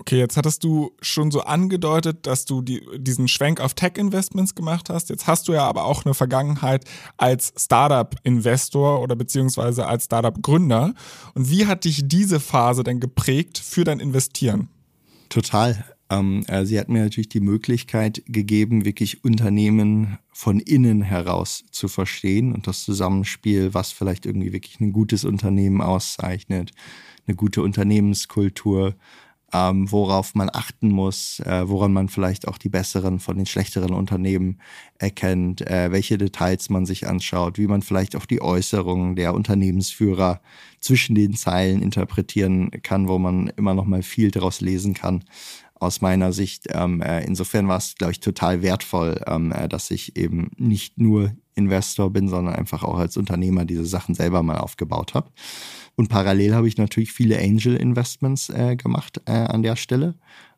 Okay, 0.00 0.18
jetzt 0.18 0.38
hattest 0.38 0.64
du 0.64 0.92
schon 1.02 1.30
so 1.30 1.42
angedeutet, 1.42 2.26
dass 2.26 2.46
du 2.46 2.62
die, 2.62 2.82
diesen 2.96 3.28
Schwenk 3.28 3.60
auf 3.60 3.74
Tech-Investments 3.74 4.54
gemacht 4.54 4.88
hast. 4.88 5.10
Jetzt 5.10 5.26
hast 5.26 5.46
du 5.46 5.52
ja 5.52 5.64
aber 5.64 5.84
auch 5.84 6.06
eine 6.06 6.14
Vergangenheit 6.14 6.86
als 7.18 7.52
Startup-Investor 7.58 9.02
oder 9.02 9.14
beziehungsweise 9.14 9.86
als 9.86 10.06
Startup-Gründer. 10.06 10.94
Und 11.34 11.50
wie 11.50 11.66
hat 11.66 11.84
dich 11.84 12.08
diese 12.08 12.40
Phase 12.40 12.82
denn 12.82 12.98
geprägt 12.98 13.58
für 13.58 13.84
dein 13.84 14.00
Investieren? 14.00 14.70
Total. 15.28 15.84
Ähm, 16.10 16.44
äh, 16.48 16.64
sie 16.66 16.78
hat 16.78 16.88
mir 16.88 17.02
natürlich 17.04 17.28
die 17.28 17.40
Möglichkeit 17.40 18.22
gegeben, 18.26 18.84
wirklich 18.84 19.22
Unternehmen 19.24 20.18
von 20.32 20.58
innen 20.58 21.02
heraus 21.02 21.64
zu 21.70 21.86
verstehen 21.86 22.52
und 22.52 22.66
das 22.66 22.82
Zusammenspiel, 22.82 23.74
was 23.74 23.92
vielleicht 23.92 24.26
irgendwie 24.26 24.52
wirklich 24.52 24.80
ein 24.80 24.92
gutes 24.92 25.24
Unternehmen 25.24 25.80
auszeichnet, 25.80 26.72
eine 27.26 27.36
gute 27.36 27.62
Unternehmenskultur, 27.62 28.96
ähm, 29.52 29.90
worauf 29.90 30.34
man 30.34 30.48
achten 30.52 30.90
muss, 30.90 31.40
äh, 31.40 31.68
woran 31.68 31.92
man 31.92 32.08
vielleicht 32.08 32.46
auch 32.48 32.58
die 32.58 32.68
besseren 32.68 33.18
von 33.18 33.36
den 33.36 33.46
schlechteren 33.46 33.92
Unternehmen 33.92 34.60
erkennt, 34.98 35.60
äh, 35.62 35.90
welche 35.92 36.18
Details 36.18 36.70
man 36.70 36.86
sich 36.86 37.06
anschaut, 37.06 37.58
wie 37.58 37.66
man 37.66 37.82
vielleicht 37.82 38.16
auch 38.16 38.26
die 38.26 38.42
Äußerungen 38.42 39.16
der 39.16 39.34
Unternehmensführer 39.34 40.40
zwischen 40.80 41.14
den 41.14 41.34
Zeilen 41.34 41.82
interpretieren 41.82 42.70
kann, 42.82 43.08
wo 43.08 43.18
man 43.18 43.48
immer 43.56 43.74
noch 43.74 43.86
mal 43.86 44.02
viel 44.02 44.30
daraus 44.30 44.60
lesen 44.60 44.94
kann 44.94 45.24
aus 45.80 46.00
meiner 46.00 46.32
Sicht. 46.32 46.66
Ähm, 46.70 47.02
äh, 47.02 47.24
insofern 47.24 47.66
war 47.66 47.78
es, 47.78 47.96
glaube 47.96 48.12
ich, 48.12 48.20
total 48.20 48.62
wertvoll, 48.62 49.20
ähm, 49.26 49.50
äh, 49.50 49.68
dass 49.68 49.90
ich 49.90 50.16
eben 50.16 50.50
nicht 50.56 50.98
nur 50.98 51.32
Investor 51.54 52.10
bin, 52.10 52.28
sondern 52.28 52.54
einfach 52.54 52.84
auch 52.84 52.98
als 52.98 53.16
Unternehmer 53.16 53.64
diese 53.64 53.84
Sachen 53.84 54.14
selber 54.14 54.42
mal 54.42 54.58
aufgebaut 54.58 55.14
habe. 55.14 55.30
Und 55.96 56.08
parallel 56.08 56.54
habe 56.54 56.68
ich 56.68 56.76
natürlich 56.76 57.12
viele 57.12 57.38
Angel 57.38 57.76
Investments 57.76 58.48
äh, 58.50 58.76
gemacht 58.76 59.20
äh, 59.26 59.32
an 59.32 59.62
der 59.62 59.76
Stelle, 59.76 60.14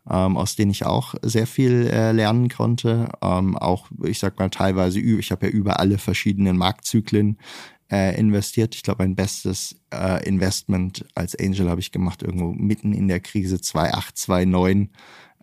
ähm, 0.08 0.36
aus 0.36 0.56
denen 0.56 0.70
ich 0.70 0.84
auch 0.84 1.14
sehr 1.22 1.46
viel 1.46 1.88
äh, 1.92 2.12
lernen 2.12 2.48
konnte. 2.48 3.08
Ähm, 3.22 3.56
auch, 3.56 3.88
ich 4.04 4.18
sag 4.18 4.38
mal, 4.38 4.50
teilweise, 4.50 5.00
ich 5.00 5.30
habe 5.30 5.46
ja 5.46 5.52
über 5.52 5.80
alle 5.80 5.98
verschiedenen 5.98 6.56
Marktzyklen 6.56 7.38
äh, 7.92 8.18
investiert. 8.18 8.74
Ich 8.74 8.82
glaube, 8.82 9.02
mein 9.02 9.14
bestes 9.14 9.76
äh, 9.92 10.26
Investment 10.26 11.04
als 11.14 11.38
Angel 11.38 11.68
habe 11.68 11.80
ich 11.80 11.92
gemacht 11.92 12.22
irgendwo 12.22 12.52
mitten 12.52 12.94
in 12.94 13.06
der 13.06 13.20
Krise 13.20 13.60
2829. 13.60 14.90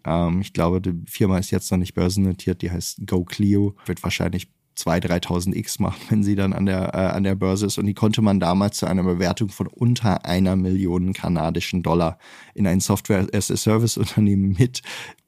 Ähm, 0.06 0.42
ich 0.42 0.52
glaube, 0.52 0.82
die 0.82 0.96
Firma 1.06 1.38
ist 1.38 1.52
jetzt 1.52 1.72
noch 1.72 1.78
nicht 1.78 1.94
börsennotiert, 1.94 2.64
die 2.64 2.72
heißt 2.72 3.06
GoClio, 3.06 3.76
wird 3.86 4.02
wahrscheinlich 4.02 4.50
2.000, 4.78 5.26
3.000 5.28 5.56
X 5.56 5.80
machen, 5.80 6.00
wenn 6.10 6.24
sie 6.24 6.36
dann 6.36 6.54
an 6.54 6.66
der, 6.66 6.96
äh, 6.96 7.16
an 7.16 7.24
der 7.24 7.36
Börse 7.36 7.68
ist. 7.68 7.78
Und 7.78 7.86
die 7.86 7.94
konnte 7.94 8.24
man 8.24 8.40
damals 8.40 8.78
zu 8.78 8.88
einer 8.88 9.04
Bewertung 9.04 9.50
von 9.50 9.68
unter 9.68 10.26
einer 10.26 10.56
Million 10.56 11.14
kanadischen 11.14 11.84
Dollar 11.84 12.18
in 12.56 12.66
ein 12.66 12.80
Software-as-a-Service-Unternehmen 12.80 14.56
mit, 14.58 14.82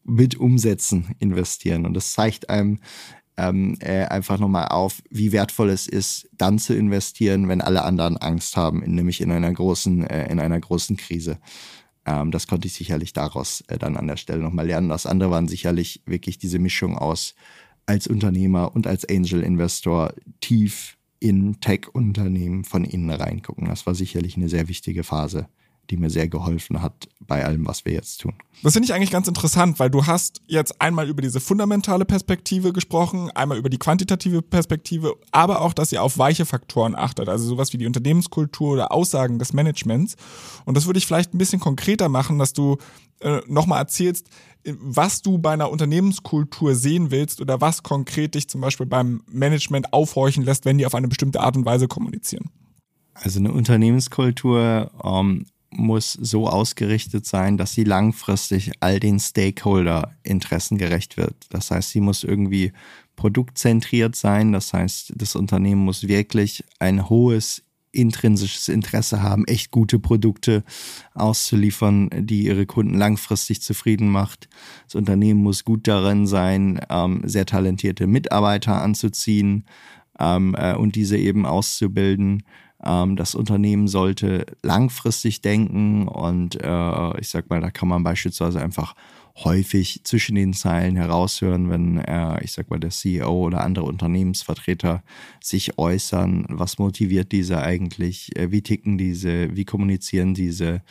mit 0.03 0.39
Umsätzen 0.39 1.15
investieren. 1.19 1.85
Und 1.85 1.93
das 1.93 2.13
zeigt 2.13 2.49
einem 2.49 2.79
ähm, 3.41 3.75
äh, 3.79 4.05
einfach 4.05 4.37
nochmal 4.39 4.67
auf, 4.67 5.01
wie 5.09 5.31
wertvoll 5.31 5.69
es 5.71 5.87
ist, 5.87 6.29
dann 6.37 6.59
zu 6.59 6.75
investieren, 6.75 7.49
wenn 7.49 7.61
alle 7.61 7.83
anderen 7.83 8.17
Angst 8.17 8.55
haben, 8.55 8.79
nämlich 8.85 9.19
in 9.19 9.31
einer 9.31 9.51
großen, 9.51 10.05
äh, 10.05 10.31
in 10.31 10.39
einer 10.39 10.59
großen 10.59 10.95
Krise. 10.95 11.39
Ähm, 12.05 12.29
das 12.29 12.45
konnte 12.45 12.67
ich 12.67 12.73
sicherlich 12.73 13.13
daraus 13.13 13.61
äh, 13.67 13.79
dann 13.79 13.97
an 13.97 14.07
der 14.07 14.17
Stelle 14.17 14.43
nochmal 14.43 14.67
lernen. 14.67 14.89
Das 14.89 15.07
andere 15.07 15.31
waren 15.31 15.47
sicherlich 15.47 16.03
wirklich 16.05 16.37
diese 16.37 16.59
Mischung 16.59 16.97
aus 16.97 17.33
als 17.87 18.05
Unternehmer 18.05 18.75
und 18.75 18.85
als 18.85 19.09
Angel-Investor 19.09 20.13
tief 20.39 20.97
in 21.19 21.59
Tech-Unternehmen 21.61 22.63
von 22.63 22.83
innen 22.83 23.09
reingucken. 23.09 23.67
Das 23.67 23.87
war 23.87 23.95
sicherlich 23.95 24.37
eine 24.37 24.49
sehr 24.49 24.67
wichtige 24.67 25.03
Phase, 25.03 25.47
die 25.89 25.97
mir 25.97 26.09
sehr 26.09 26.27
geholfen 26.27 26.81
hat 26.81 27.09
bei 27.19 27.43
allem, 27.43 27.67
was 27.67 27.85
wir 27.85 27.93
jetzt 27.93 28.21
tun. 28.21 28.33
Das 28.63 28.73
finde 28.73 28.85
ich 28.85 28.93
eigentlich 28.93 29.11
ganz 29.11 29.27
interessant, 29.27 29.79
weil 29.79 29.89
du 29.89 30.05
hast 30.05 30.41
jetzt 30.47 30.81
einmal 30.81 31.09
über 31.09 31.21
diese 31.21 31.39
fundamentale 31.39 32.05
Perspektive 32.05 32.71
gesprochen, 32.71 33.29
einmal 33.31 33.57
über 33.57 33.69
die 33.69 33.77
quantitative 33.77 34.41
Perspektive, 34.41 35.15
aber 35.31 35.61
auch, 35.61 35.73
dass 35.73 35.91
ihr 35.91 36.01
auf 36.01 36.17
weiche 36.17 36.45
Faktoren 36.45 36.95
achtet, 36.95 37.27
also 37.27 37.45
sowas 37.45 37.73
wie 37.73 37.77
die 37.77 37.87
Unternehmenskultur 37.87 38.73
oder 38.73 38.91
Aussagen 38.91 39.39
des 39.39 39.53
Managements. 39.53 40.15
Und 40.65 40.77
das 40.77 40.85
würde 40.85 40.99
ich 40.99 41.07
vielleicht 41.07 41.33
ein 41.33 41.37
bisschen 41.37 41.59
konkreter 41.59 42.07
machen, 42.07 42.39
dass 42.39 42.53
du 42.53 42.77
äh, 43.19 43.41
nochmal 43.47 43.79
erzählst, 43.79 44.27
was 44.65 45.21
du 45.21 45.39
bei 45.39 45.51
einer 45.53 45.71
Unternehmenskultur 45.71 46.75
sehen 46.75 47.11
willst 47.11 47.41
oder 47.41 47.61
was 47.61 47.83
konkret 47.83 48.35
dich 48.35 48.47
zum 48.47 48.61
Beispiel 48.61 48.85
beim 48.85 49.23
Management 49.27 49.91
aufhorchen 49.93 50.43
lässt, 50.43 50.65
wenn 50.65 50.77
die 50.77 50.85
auf 50.85 50.95
eine 50.95 51.07
bestimmte 51.07 51.41
Art 51.41 51.57
und 51.57 51.65
Weise 51.65 51.87
kommunizieren? 51.87 52.51
Also 53.13 53.39
eine 53.39 53.51
Unternehmenskultur 53.51 54.91
ähm, 55.03 55.45
muss 55.71 56.13
so 56.13 56.47
ausgerichtet 56.47 57.25
sein, 57.25 57.57
dass 57.57 57.73
sie 57.73 57.83
langfristig 57.83 58.71
all 58.81 58.99
den 58.99 59.19
Stakeholder-Interessen 59.19 60.77
gerecht 60.77 61.17
wird. 61.17 61.35
Das 61.49 61.71
heißt, 61.71 61.91
sie 61.91 62.01
muss 62.01 62.23
irgendwie 62.23 62.73
produktzentriert 63.15 64.15
sein. 64.15 64.51
Das 64.51 64.73
heißt, 64.73 65.13
das 65.15 65.35
Unternehmen 65.35 65.81
muss 65.81 66.07
wirklich 66.07 66.63
ein 66.79 67.09
hohes 67.09 67.63
intrinsisches 67.93 68.69
Interesse 68.69 69.21
haben, 69.21 69.45
echt 69.45 69.71
gute 69.71 69.99
Produkte 69.99 70.63
auszuliefern, 71.13 72.09
die 72.13 72.45
ihre 72.45 72.65
Kunden 72.65 72.97
langfristig 72.97 73.61
zufrieden 73.61 74.09
macht. 74.09 74.47
Das 74.85 74.95
Unternehmen 74.95 75.41
muss 75.41 75.65
gut 75.65 75.87
darin 75.87 76.25
sein, 76.25 76.79
ähm, 76.89 77.21
sehr 77.25 77.45
talentierte 77.45 78.07
Mitarbeiter 78.07 78.81
anzuziehen 78.81 79.65
ähm, 80.19 80.55
äh, 80.57 80.75
und 80.75 80.95
diese 80.95 81.17
eben 81.17 81.45
auszubilden. 81.45 82.43
Ähm, 82.83 83.15
das 83.15 83.35
Unternehmen 83.35 83.87
sollte 83.87 84.45
langfristig 84.61 85.41
denken 85.41 86.07
und 86.07 86.55
äh, 86.61 87.19
ich 87.19 87.29
sag 87.29 87.49
mal, 87.49 87.61
da 87.61 87.69
kann 87.69 87.87
man 87.87 88.03
beispielsweise 88.03 88.61
einfach 88.61 88.95
häufig 89.43 90.01
zwischen 90.03 90.35
den 90.35 90.53
Zeilen 90.53 90.95
heraushören, 90.95 91.69
wenn, 91.69 91.97
äh, 91.97 92.43
ich 92.43 92.51
sag 92.51 92.69
mal, 92.69 92.79
der 92.79 92.89
CEO 92.89 93.45
oder 93.45 93.63
andere 93.63 93.85
Unternehmensvertreter 93.85 95.03
sich 95.41 95.77
äußern. 95.77 96.45
Was 96.49 96.79
motiviert 96.79 97.31
diese 97.31 97.61
eigentlich? 97.61 98.35
Äh, 98.35 98.51
wie 98.51 98.61
ticken 98.61 98.97
diese? 98.97 99.55
Wie 99.55 99.65
kommunizieren 99.65 100.33
diese? 100.33 100.81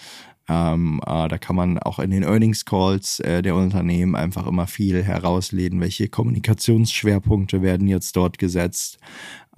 Ähm, 0.48 1.00
äh, 1.06 1.28
da 1.28 1.38
kann 1.38 1.54
man 1.54 1.78
auch 1.78 1.98
in 1.98 2.10
den 2.10 2.22
Earnings 2.22 2.64
Calls 2.64 3.22
der 3.24 3.54
Unternehmen 3.54 4.16
einfach 4.16 4.46
immer 4.46 4.66
viel 4.66 5.02
herauslesen, 5.02 5.80
welche 5.80 6.08
Kommunikationsschwerpunkte 6.08 7.62
werden 7.62 7.86
jetzt 7.86 8.16
dort 8.16 8.38
gesetzt. 8.38 8.98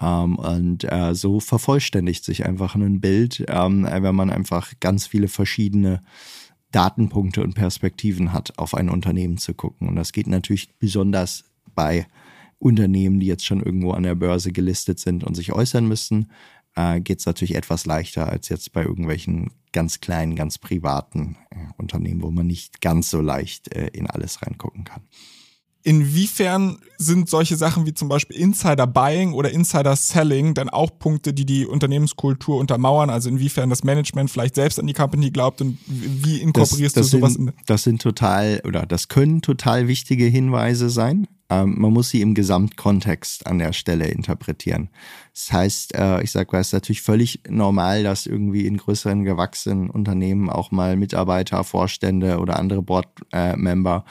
Ähm, 0.03 0.37
und 0.37 0.85
äh, 0.91 1.15
so 1.15 1.41
vervollständigt 1.41 2.25
sich 2.25 2.45
einfach 2.45 2.75
ein 2.75 3.01
Bild, 3.01 3.45
ähm, 3.49 3.87
wenn 3.89 4.15
man 4.15 4.31
einfach 4.31 4.73
ganz 4.81 5.07
viele 5.07 5.29
verschiedene 5.29 6.03
Datenpunkte 6.73 7.43
und 7.43 7.55
Perspektiven 7.55 8.33
hat, 8.33 8.59
auf 8.59 8.75
ein 8.75 8.89
Unternehmen 8.89 9.39
zu 9.39 9.55
gucken. 9.55 9.89
Und 9.89 9.97
das 9.97 10.13
geht 10.13 10.27
natürlich 10.27 10.75
besonders 10.79 11.45
bei 11.75 12.07
Unternehmen, 12.59 13.21
die 13.21 13.27
jetzt 13.27 13.45
schon 13.45 13.63
irgendwo 13.63 13.93
an 13.93 14.05
der 14.05 14.15
Börse 14.15 14.53
gelistet 14.53 14.99
sind 14.99 15.25
und 15.25 15.35
sich 15.35 15.53
äußern 15.53 15.87
müssen, 15.87 16.31
äh, 16.75 17.01
geht 17.01 17.19
es 17.19 17.27
natürlich 17.27 17.55
etwas 17.55 17.87
leichter 17.87 18.29
als 18.29 18.49
jetzt 18.49 18.73
bei 18.73 18.83
irgendwelchen 18.83 19.51
ganz 19.73 20.01
kleinen, 20.01 20.37
ganz 20.37 20.59
privaten 20.59 21.37
äh, 21.51 21.57
Unternehmen, 21.77 22.23
wo 22.23 22.31
man 22.31 22.47
nicht 22.47 22.81
ganz 22.81 23.11
so 23.11 23.21
leicht 23.21 23.75
äh, 23.75 23.89
in 23.89 24.07
alles 24.07 24.43
reingucken 24.43 24.85
kann. 24.85 25.03
Inwiefern 25.85 26.79
sind 26.97 27.29
solche 27.29 27.57
Sachen 27.57 27.87
wie 27.87 27.95
zum 27.95 28.09
Beispiel 28.09 28.37
Insider 28.37 28.87
Buying 28.87 29.33
oder 29.33 29.51
Insider 29.51 29.97
Selling 29.97 30.55
dann 30.55 30.69
auch 30.69 30.91
Punkte, 30.99 31.35
die 31.35 31.45
die 31.45 31.67
Unternehmenskultur 31.67 32.59
untermauern? 32.59 33.11
Also 33.11 33.29
inwiefern 33.29 33.69
das 33.71 33.83
Management 33.83 34.31
vielleicht 34.31 34.55
selbst 34.55 34.79
an 34.79 34.87
die 34.87 34.93
Company 34.93 35.31
glaubt 35.31 35.61
und 35.61 35.79
wie 35.87 36.41
inkorporierst 36.41 36.97
das, 36.97 37.07
das 37.07 37.11
du 37.11 37.19
sowas? 37.19 37.35
Sind, 37.35 37.53
das 37.67 37.83
sind 37.83 38.01
total 38.01 38.63
oder 38.65 38.87
das 38.87 39.09
können 39.09 39.43
total 39.43 39.89
wichtige 39.89 40.25
Hinweise 40.27 40.89
sein. 40.89 41.27
Ähm, 41.53 41.75
man 41.79 41.93
muss 41.93 42.09
sie 42.09 42.23
im 42.23 42.35
Gesamtkontext 42.35 43.47
an 43.47 43.59
der 43.59 43.73
Stelle 43.73 44.07
interpretieren. 44.07 44.89
Das 45.35 45.53
heißt, 45.53 45.95
äh, 45.95 46.23
ich 46.23 46.31
sage 46.31 46.49
mal, 46.53 46.61
es 46.61 46.69
ist 46.69 46.73
natürlich 46.73 47.03
völlig 47.03 47.41
normal, 47.49 48.05
dass 48.05 48.27
irgendwie 48.27 48.67
in 48.67 48.79
größeren 48.79 49.25
gewachsenen 49.25 49.91
Unternehmen 49.91 50.49
auch 50.49 50.71
mal 50.71 50.97
Mitarbeiter, 50.97 51.63
Vorstände 51.65 52.39
oder 52.39 52.59
andere 52.59 52.83
Board-Member 52.83 54.05
äh, 54.07 54.11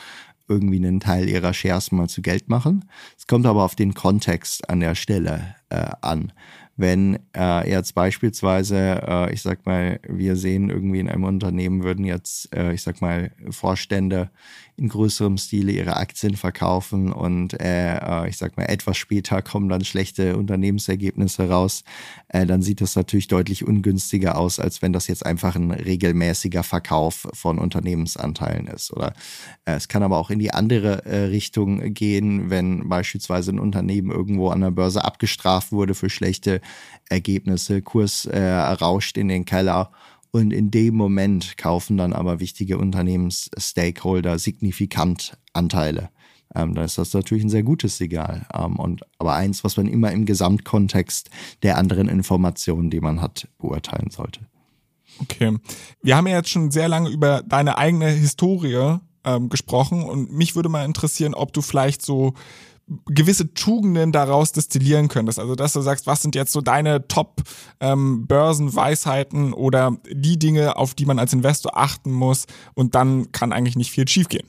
irgendwie 0.51 0.77
einen 0.77 0.99
Teil 0.99 1.29
ihrer 1.29 1.53
Shares 1.53 1.91
mal 1.91 2.09
zu 2.09 2.21
Geld 2.21 2.49
machen. 2.49 2.85
Es 3.17 3.25
kommt 3.25 3.45
aber 3.45 3.63
auf 3.63 3.75
den 3.75 3.93
Kontext 3.93 4.69
an 4.69 4.81
der 4.81 4.95
Stelle 4.95 5.55
äh, 5.69 5.89
an. 6.01 6.33
Wenn 6.81 7.19
äh, 7.37 7.69
jetzt 7.69 7.93
beispielsweise, 7.93 9.03
äh, 9.07 9.33
ich 9.33 9.43
sag 9.43 9.67
mal, 9.67 9.99
wir 10.09 10.35
sehen 10.35 10.71
irgendwie 10.71 10.99
in 10.99 11.09
einem 11.09 11.25
Unternehmen 11.25 11.83
würden 11.83 12.05
jetzt, 12.05 12.51
äh, 12.55 12.73
ich 12.73 12.81
sag 12.81 13.01
mal, 13.01 13.31
Vorstände 13.51 14.31
in 14.77 14.89
größerem 14.89 15.37
Stile 15.37 15.71
ihre 15.71 15.97
Aktien 15.97 16.35
verkaufen 16.35 17.11
und 17.11 17.53
äh, 17.61 17.97
äh, 17.97 18.29
ich 18.29 18.37
sag 18.37 18.57
mal, 18.57 18.63
etwas 18.63 18.97
später 18.97 19.41
kommen 19.43 19.69
dann 19.69 19.85
schlechte 19.85 20.35
Unternehmensergebnisse 20.37 21.47
raus, 21.47 21.83
äh, 22.29 22.47
dann 22.47 22.63
sieht 22.63 22.81
das 22.81 22.95
natürlich 22.95 23.27
deutlich 23.27 23.63
ungünstiger 23.63 24.39
aus, 24.39 24.59
als 24.59 24.81
wenn 24.81 24.91
das 24.91 25.07
jetzt 25.07 25.23
einfach 25.23 25.55
ein 25.55 25.69
regelmäßiger 25.69 26.63
Verkauf 26.63 27.27
von 27.31 27.59
Unternehmensanteilen 27.59 28.65
ist. 28.65 28.91
Oder 28.91 29.13
es 29.65 29.87
kann 29.87 30.01
aber 30.01 30.17
auch 30.17 30.31
in 30.31 30.39
die 30.39 30.51
andere 30.51 31.03
Richtung 31.29 31.93
gehen, 31.93 32.49
wenn 32.49 32.89
beispielsweise 32.89 33.51
ein 33.51 33.59
Unternehmen 33.59 34.09
irgendwo 34.09 34.49
an 34.49 34.61
der 34.61 34.71
Börse 34.71 35.03
abgestraft 35.03 35.71
wurde 35.71 35.93
für 35.93 36.09
schlechte 36.09 36.59
Ergebnisse, 37.09 37.81
Kurs 37.81 38.25
äh, 38.25 38.41
rauscht 38.41 39.17
in 39.17 39.27
den 39.27 39.45
Keller 39.45 39.91
und 40.31 40.51
in 40.51 40.71
dem 40.71 40.95
Moment 40.95 41.57
kaufen 41.57 41.97
dann 41.97 42.13
aber 42.13 42.39
wichtige 42.39 42.77
Unternehmensstakeholder 42.77 44.39
signifikant 44.39 45.37
Anteile. 45.53 46.09
Ähm, 46.55 46.73
dann 46.73 46.85
ist 46.85 46.97
das 46.97 47.13
natürlich 47.13 47.43
ein 47.43 47.49
sehr 47.49 47.63
gutes 47.63 47.97
Signal. 47.97 48.45
Ähm, 48.53 48.77
und, 48.77 49.01
aber 49.19 49.33
eins, 49.33 49.63
was 49.63 49.77
man 49.77 49.87
immer 49.87 50.11
im 50.11 50.25
Gesamtkontext 50.25 51.29
der 51.63 51.77
anderen 51.77 52.07
Informationen, 52.07 52.89
die 52.89 52.99
man 52.99 53.21
hat, 53.21 53.47
beurteilen 53.57 54.09
sollte. 54.09 54.41
Okay. 55.19 55.57
Wir 56.01 56.17
haben 56.17 56.27
ja 56.27 56.37
jetzt 56.37 56.49
schon 56.49 56.71
sehr 56.71 56.87
lange 56.87 57.09
über 57.09 57.43
deine 57.43 57.77
eigene 57.77 58.09
Historie 58.09 58.97
ähm, 59.23 59.49
gesprochen 59.49 60.03
und 60.03 60.31
mich 60.31 60.55
würde 60.55 60.69
mal 60.69 60.85
interessieren, 60.85 61.33
ob 61.33 61.53
du 61.53 61.61
vielleicht 61.61 62.01
so 62.01 62.33
gewisse 63.05 63.53
Tugenden 63.53 64.11
daraus 64.11 64.51
destillieren 64.51 65.07
könntest. 65.07 65.39
Also, 65.39 65.55
dass 65.55 65.71
du 65.73 65.81
sagst, 65.81 66.05
was 66.07 66.21
sind 66.21 66.35
jetzt 66.35 66.51
so 66.51 66.59
deine 66.61 67.07
Top-Börsenweisheiten 67.07 69.47
ähm, 69.47 69.53
oder 69.53 69.97
die 70.11 70.37
Dinge, 70.37 70.75
auf 70.75 70.93
die 70.93 71.05
man 71.05 71.17
als 71.19 71.31
Investor 71.33 71.77
achten 71.77 72.11
muss 72.11 72.47
und 72.73 72.95
dann 72.95 73.31
kann 73.31 73.53
eigentlich 73.53 73.77
nicht 73.77 73.91
viel 73.91 74.07
schiefgehen. 74.07 74.47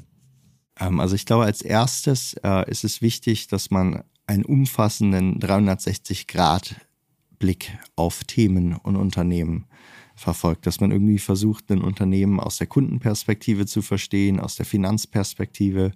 Ähm, 0.80 1.00
also 1.00 1.14
ich 1.14 1.26
glaube, 1.26 1.44
als 1.44 1.60
erstes 1.62 2.34
äh, 2.42 2.70
ist 2.70 2.84
es 2.84 3.02
wichtig, 3.02 3.48
dass 3.48 3.70
man 3.70 4.04
einen 4.26 4.44
umfassenden 4.44 5.40
360-Grad-Blick 5.40 7.78
auf 7.96 8.24
Themen 8.24 8.76
und 8.76 8.96
Unternehmen 8.96 9.66
verfolgt, 10.14 10.66
dass 10.66 10.80
man 10.80 10.92
irgendwie 10.92 11.18
versucht, 11.18 11.70
ein 11.70 11.82
Unternehmen 11.82 12.40
aus 12.40 12.56
der 12.58 12.66
Kundenperspektive 12.66 13.64
zu 13.66 13.82
verstehen, 13.82 14.40
aus 14.40 14.56
der 14.56 14.66
Finanzperspektive, 14.66 15.92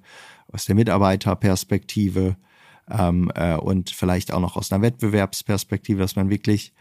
aus 0.52 0.64
der 0.64 0.74
Mitarbeiterperspektive 0.74 2.36
ähm, 2.90 3.30
äh, 3.34 3.56
und 3.56 3.90
vielleicht 3.90 4.32
auch 4.32 4.40
noch 4.40 4.56
aus 4.56 4.72
einer 4.72 4.82
Wettbewerbsperspektive, 4.82 6.00
dass 6.00 6.16
man 6.16 6.30
wirklich 6.30 6.72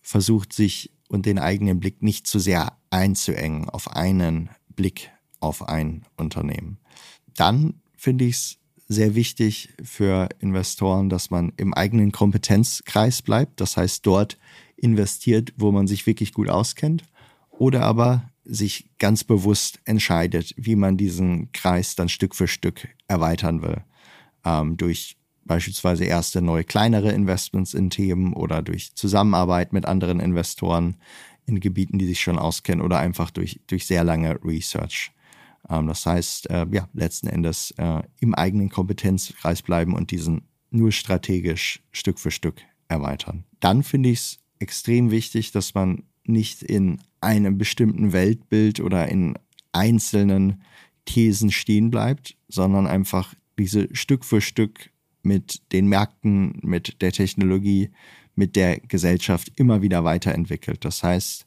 versucht, 0.00 0.52
sich 0.52 0.92
und 1.08 1.26
den 1.26 1.38
eigenen 1.38 1.80
Blick 1.80 2.02
nicht 2.02 2.26
zu 2.26 2.38
sehr 2.38 2.76
einzuengen 2.90 3.68
auf 3.68 3.90
einen 3.90 4.50
Blick 4.74 5.10
auf 5.40 5.68
ein 5.68 6.04
Unternehmen. 6.16 6.78
Dann 7.34 7.80
finde 7.96 8.24
ich 8.24 8.36
es 8.36 8.58
sehr 8.88 9.14
wichtig 9.14 9.70
für 9.82 10.28
Investoren, 10.40 11.08
dass 11.08 11.30
man 11.30 11.52
im 11.56 11.74
eigenen 11.74 12.12
Kompetenzkreis 12.12 13.22
bleibt. 13.22 13.60
Das 13.60 13.76
heißt, 13.76 14.04
dort 14.04 14.36
investiert, 14.76 15.52
wo 15.56 15.70
man 15.70 15.86
sich 15.86 16.06
wirklich 16.06 16.32
gut 16.32 16.48
auskennt. 16.48 17.04
Oder 17.50 17.82
aber 17.82 18.30
sich 18.50 18.90
ganz 18.98 19.24
bewusst 19.24 19.80
entscheidet, 19.84 20.54
wie 20.56 20.76
man 20.76 20.96
diesen 20.96 21.52
Kreis 21.52 21.94
dann 21.94 22.08
Stück 22.08 22.34
für 22.34 22.48
Stück 22.48 22.88
erweitern 23.06 23.62
will. 23.62 23.84
Ähm, 24.44 24.76
durch 24.76 25.16
beispielsweise 25.44 26.04
erste 26.04 26.42
neue 26.42 26.64
kleinere 26.64 27.12
Investments 27.12 27.74
in 27.74 27.90
Themen 27.90 28.32
oder 28.34 28.62
durch 28.62 28.94
Zusammenarbeit 28.94 29.72
mit 29.72 29.86
anderen 29.86 30.20
Investoren 30.20 30.96
in 31.46 31.60
Gebieten, 31.60 31.98
die 31.98 32.06
sich 32.06 32.20
schon 32.20 32.38
auskennen 32.38 32.84
oder 32.84 32.98
einfach 32.98 33.30
durch, 33.30 33.60
durch 33.66 33.86
sehr 33.86 34.04
lange 34.04 34.38
Research. 34.44 35.12
Ähm, 35.68 35.86
das 35.86 36.06
heißt, 36.06 36.50
äh, 36.50 36.66
ja, 36.70 36.88
letzten 36.92 37.28
Endes 37.28 37.72
äh, 37.76 38.02
im 38.18 38.34
eigenen 38.34 38.68
Kompetenzkreis 38.68 39.62
bleiben 39.62 39.94
und 39.94 40.10
diesen 40.10 40.42
nur 40.70 40.92
strategisch 40.92 41.82
Stück 41.90 42.18
für 42.18 42.30
Stück 42.30 42.62
erweitern. 42.88 43.44
Dann 43.60 43.82
finde 43.82 44.10
ich 44.10 44.18
es 44.20 44.38
extrem 44.58 45.10
wichtig, 45.10 45.52
dass 45.52 45.74
man 45.74 46.04
nicht 46.24 46.62
in 46.62 47.00
einem 47.20 47.58
bestimmten 47.58 48.12
Weltbild 48.12 48.80
oder 48.80 49.08
in 49.08 49.34
einzelnen 49.72 50.62
Thesen 51.04 51.50
stehen 51.50 51.90
bleibt, 51.90 52.36
sondern 52.48 52.86
einfach 52.86 53.34
diese 53.58 53.94
Stück 53.94 54.24
für 54.24 54.40
Stück 54.40 54.90
mit 55.22 55.60
den 55.72 55.86
Märkten, 55.86 56.58
mit 56.62 57.02
der 57.02 57.12
Technologie, 57.12 57.90
mit 58.34 58.56
der 58.56 58.80
Gesellschaft 58.80 59.52
immer 59.56 59.82
wieder 59.82 60.04
weiterentwickelt. 60.04 60.84
Das 60.84 61.02
heißt, 61.02 61.46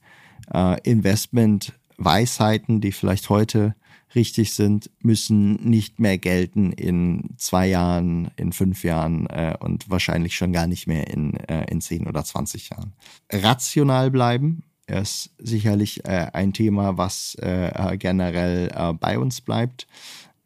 äh, 0.53 0.79
Investment-Weisheiten, 0.83 2.81
die 2.81 2.91
vielleicht 2.91 3.29
heute 3.29 3.75
richtig 4.15 4.54
sind, 4.54 4.89
müssen 4.99 5.56
nicht 5.56 5.99
mehr 5.99 6.17
gelten 6.17 6.71
in 6.71 7.36
zwei 7.38 7.67
Jahren, 7.67 8.32
in 8.36 8.52
fünf 8.52 8.84
Jahren 8.84 9.28
äh, 9.28 9.56
und 9.60 9.89
wahrscheinlich 9.89 10.36
schon 10.36 10.54
gar 10.54 10.67
nicht 10.67 10.88
mehr 10.88 11.08
in, 11.08 11.36
äh, 11.36 11.65
in 11.71 11.82
zehn 11.82 12.08
oder 12.08 12.23
zwanzig 12.23 12.69
Jahren. 12.69 12.93
Rational 13.32 14.12
bleiben, 14.12 14.63
ist 14.88 15.32
sicherlich 15.38 16.06
äh, 16.06 16.28
ein 16.34 16.54
Thema, 16.54 16.97
was 16.97 17.36
äh, 17.36 17.97
generell 17.97 18.69
äh, 18.73 18.93
bei 18.93 19.17
uns 19.17 19.41
bleibt. 19.41 19.88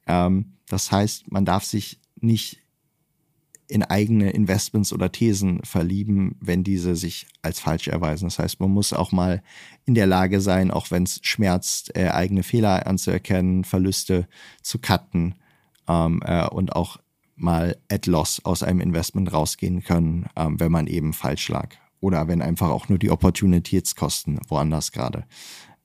Ähm, 0.05 0.53
das 0.67 0.91
heißt, 0.91 1.31
man 1.31 1.45
darf 1.45 1.63
sich 1.63 1.99
nicht 2.19 2.59
in 3.67 3.83
eigene 3.83 4.29
Investments 4.31 4.93
oder 4.93 5.11
Thesen 5.11 5.61
verlieben, 5.63 6.35
wenn 6.39 6.63
diese 6.63 6.95
sich 6.95 7.27
als 7.41 7.59
falsch 7.59 7.87
erweisen. 7.87 8.25
Das 8.25 8.39
heißt, 8.39 8.59
man 8.59 8.71
muss 8.71 8.93
auch 8.93 9.11
mal 9.11 9.43
in 9.85 9.93
der 9.93 10.07
Lage 10.07 10.39
sein, 10.41 10.71
auch 10.71 10.89
wenn 10.91 11.03
es 11.03 11.19
schmerzt, 11.23 11.95
äh, 11.95 12.09
eigene 12.09 12.43
Fehler 12.43 12.87
anzuerkennen, 12.87 13.65
Verluste 13.65 14.27
zu 14.61 14.79
cutten 14.79 15.35
ähm, 15.87 16.21
äh, 16.23 16.47
und 16.47 16.75
auch 16.75 16.97
mal 17.35 17.77
at 17.91 18.05
loss 18.05 18.43
aus 18.43 18.63
einem 18.63 18.79
Investment 18.79 19.31
rausgehen 19.31 19.83
können, 19.83 20.27
ähm, 20.35 20.59
wenn 20.59 20.71
man 20.71 20.87
eben 20.87 21.13
falsch 21.13 21.49
lag 21.49 21.75
oder 21.99 22.27
wenn 22.27 22.41
einfach 22.41 22.69
auch 22.69 22.89
nur 22.89 22.99
die 22.99 23.11
Opportunitätskosten 23.11 24.39
woanders 24.47 24.91
gerade 24.91 25.25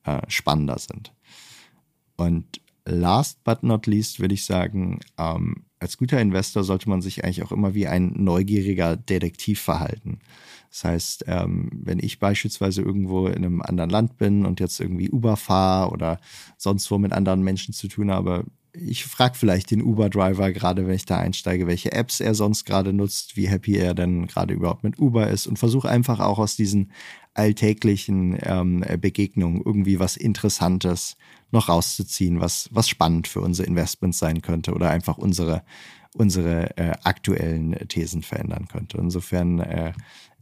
äh, 0.03 0.21
spannender 0.27 0.79
sind. 0.79 1.13
Und 2.15 2.61
last 2.85 3.43
but 3.43 3.63
not 3.63 3.87
least 3.87 4.19
würde 4.19 4.33
ich 4.33 4.45
sagen, 4.45 4.99
ähm, 5.17 5.65
als 5.79 5.97
guter 5.97 6.19
Investor 6.19 6.63
sollte 6.63 6.89
man 6.89 7.01
sich 7.01 7.23
eigentlich 7.23 7.43
auch 7.43 7.51
immer 7.51 7.73
wie 7.73 7.87
ein 7.87 8.13
neugieriger 8.15 8.95
Detektiv 8.95 9.61
verhalten. 9.61 10.19
Das 10.69 10.85
heißt, 10.85 11.25
ähm, 11.27 11.69
wenn 11.71 11.99
ich 11.99 12.19
beispielsweise 12.19 12.81
irgendwo 12.81 13.27
in 13.27 13.45
einem 13.45 13.61
anderen 13.61 13.89
Land 13.89 14.17
bin 14.17 14.45
und 14.45 14.59
jetzt 14.59 14.79
irgendwie 14.79 15.11
Uber 15.11 15.37
fahre 15.37 15.91
oder 15.91 16.19
sonst 16.57 16.89
wo 16.89 16.97
mit 16.97 17.13
anderen 17.13 17.43
Menschen 17.43 17.73
zu 17.73 17.87
tun 17.87 18.11
habe, 18.11 18.45
ich 18.73 19.05
frage 19.05 19.35
vielleicht 19.35 19.71
den 19.71 19.83
Uber-Driver 19.83 20.51
gerade, 20.51 20.87
wenn 20.87 20.95
ich 20.95 21.05
da 21.05 21.17
einsteige, 21.19 21.67
welche 21.67 21.91
Apps 21.91 22.19
er 22.19 22.33
sonst 22.33 22.65
gerade 22.65 22.91
nutzt, 22.91 23.37
wie 23.37 23.47
happy 23.47 23.77
er 23.77 23.93
denn 23.93 24.25
gerade 24.25 24.53
überhaupt 24.53 24.83
mit 24.83 24.97
Uber 24.99 25.29
ist. 25.29 25.45
Und 25.45 25.59
versuche 25.59 25.89
einfach 25.89 26.19
auch 26.19 26.39
aus 26.39 26.55
diesen 26.55 26.91
alltäglichen 27.35 28.37
ähm, 28.41 28.83
Begegnungen 28.99 29.61
irgendwie 29.63 29.99
was 29.99 30.17
Interessantes 30.17 31.17
noch 31.51 31.69
rauszuziehen, 31.69 32.39
was, 32.39 32.69
was 32.71 32.89
spannend 32.89 33.27
für 33.27 33.41
unsere 33.41 33.67
Investments 33.67 34.17
sein 34.17 34.41
könnte 34.41 34.73
oder 34.73 34.89
einfach 34.89 35.17
unsere, 35.19 35.63
unsere 36.15 36.77
äh, 36.77 36.93
aktuellen 37.03 37.71
Thesen 37.87 38.21
verändern 38.21 38.67
könnte. 38.67 38.97
Insofern 38.97 39.59
äh, 39.59 39.93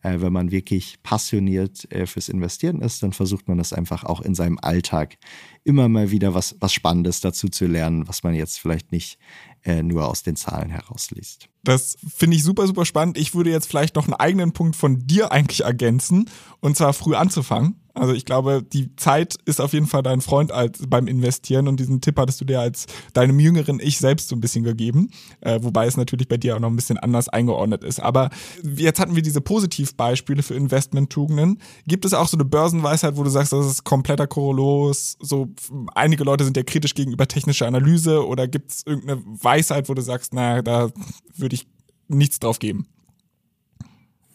äh, 0.01 0.21
wenn 0.21 0.33
man 0.33 0.51
wirklich 0.51 1.01
passioniert 1.03 1.91
äh, 1.91 2.05
fürs 2.07 2.29
Investieren 2.29 2.81
ist, 2.81 3.03
dann 3.03 3.13
versucht 3.13 3.47
man 3.47 3.57
das 3.57 3.73
einfach 3.73 4.03
auch 4.03 4.21
in 4.21 4.35
seinem 4.35 4.57
Alltag 4.59 5.17
immer 5.63 5.87
mal 5.89 6.11
wieder 6.11 6.33
was, 6.33 6.55
was 6.59 6.73
Spannendes 6.73 7.21
dazu 7.21 7.47
zu 7.49 7.67
lernen, 7.67 8.07
was 8.07 8.23
man 8.23 8.33
jetzt 8.33 8.59
vielleicht 8.59 8.91
nicht 8.91 9.19
äh, 9.63 9.83
nur 9.83 10.07
aus 10.07 10.23
den 10.23 10.35
Zahlen 10.35 10.71
herausliest. 10.71 11.49
Das 11.63 11.97
finde 12.07 12.37
ich 12.37 12.43
super, 12.43 12.65
super 12.65 12.85
spannend. 12.85 13.17
Ich 13.17 13.35
würde 13.35 13.51
jetzt 13.51 13.67
vielleicht 13.67 13.95
noch 13.95 14.05
einen 14.05 14.15
eigenen 14.15 14.53
Punkt 14.53 14.75
von 14.75 15.05
dir 15.05 15.31
eigentlich 15.31 15.63
ergänzen, 15.63 16.29
und 16.59 16.75
zwar 16.75 16.93
früh 16.93 17.15
anzufangen. 17.15 17.75
Also 17.93 18.13
ich 18.13 18.25
glaube, 18.25 18.63
die 18.63 18.95
Zeit 18.95 19.35
ist 19.45 19.59
auf 19.59 19.73
jeden 19.73 19.87
Fall 19.87 20.03
dein 20.03 20.21
Freund 20.21 20.51
als 20.51 20.83
beim 20.87 21.07
Investieren 21.07 21.67
und 21.67 21.79
diesen 21.79 22.01
Tipp 22.01 22.17
hattest 22.17 22.39
du 22.39 22.45
dir 22.45 22.59
als 22.59 22.85
deinem 23.13 23.39
jüngeren 23.39 23.79
Ich 23.79 23.97
selbst 23.97 24.29
so 24.29 24.35
ein 24.35 24.41
bisschen 24.41 24.63
gegeben, 24.63 25.09
äh, 25.41 25.59
wobei 25.61 25.85
es 25.85 25.97
natürlich 25.97 26.27
bei 26.27 26.37
dir 26.37 26.55
auch 26.55 26.59
noch 26.59 26.69
ein 26.69 26.75
bisschen 26.75 26.97
anders 26.97 27.29
eingeordnet 27.29 27.83
ist. 27.83 27.99
Aber 27.99 28.29
jetzt 28.63 28.99
hatten 28.99 29.15
wir 29.15 29.21
diese 29.21 29.41
Positivbeispiele 29.41 30.43
für 30.43 30.55
Investmenttugenden. 30.55 31.59
Gibt 31.85 32.05
es 32.05 32.13
auch 32.13 32.27
so 32.27 32.37
eine 32.37 32.45
Börsenweisheit, 32.45 33.17
wo 33.17 33.23
du 33.23 33.29
sagst, 33.29 33.51
das 33.53 33.65
ist 33.65 33.83
kompletter 33.83 34.27
Chorelos? 34.27 35.17
So 35.19 35.49
einige 35.93 36.23
Leute 36.23 36.45
sind 36.45 36.55
ja 36.57 36.63
kritisch 36.63 36.93
gegenüber 36.93 37.27
technischer 37.27 37.67
Analyse 37.67 38.25
oder 38.25 38.47
gibt 38.47 38.71
es 38.71 38.83
irgendeine 38.85 39.21
Weisheit, 39.25 39.89
wo 39.89 39.93
du 39.93 40.01
sagst, 40.01 40.33
naja, 40.33 40.61
da 40.61 40.89
würde 41.35 41.55
ich 41.55 41.67
nichts 42.07 42.39
drauf 42.39 42.59
geben? 42.59 42.87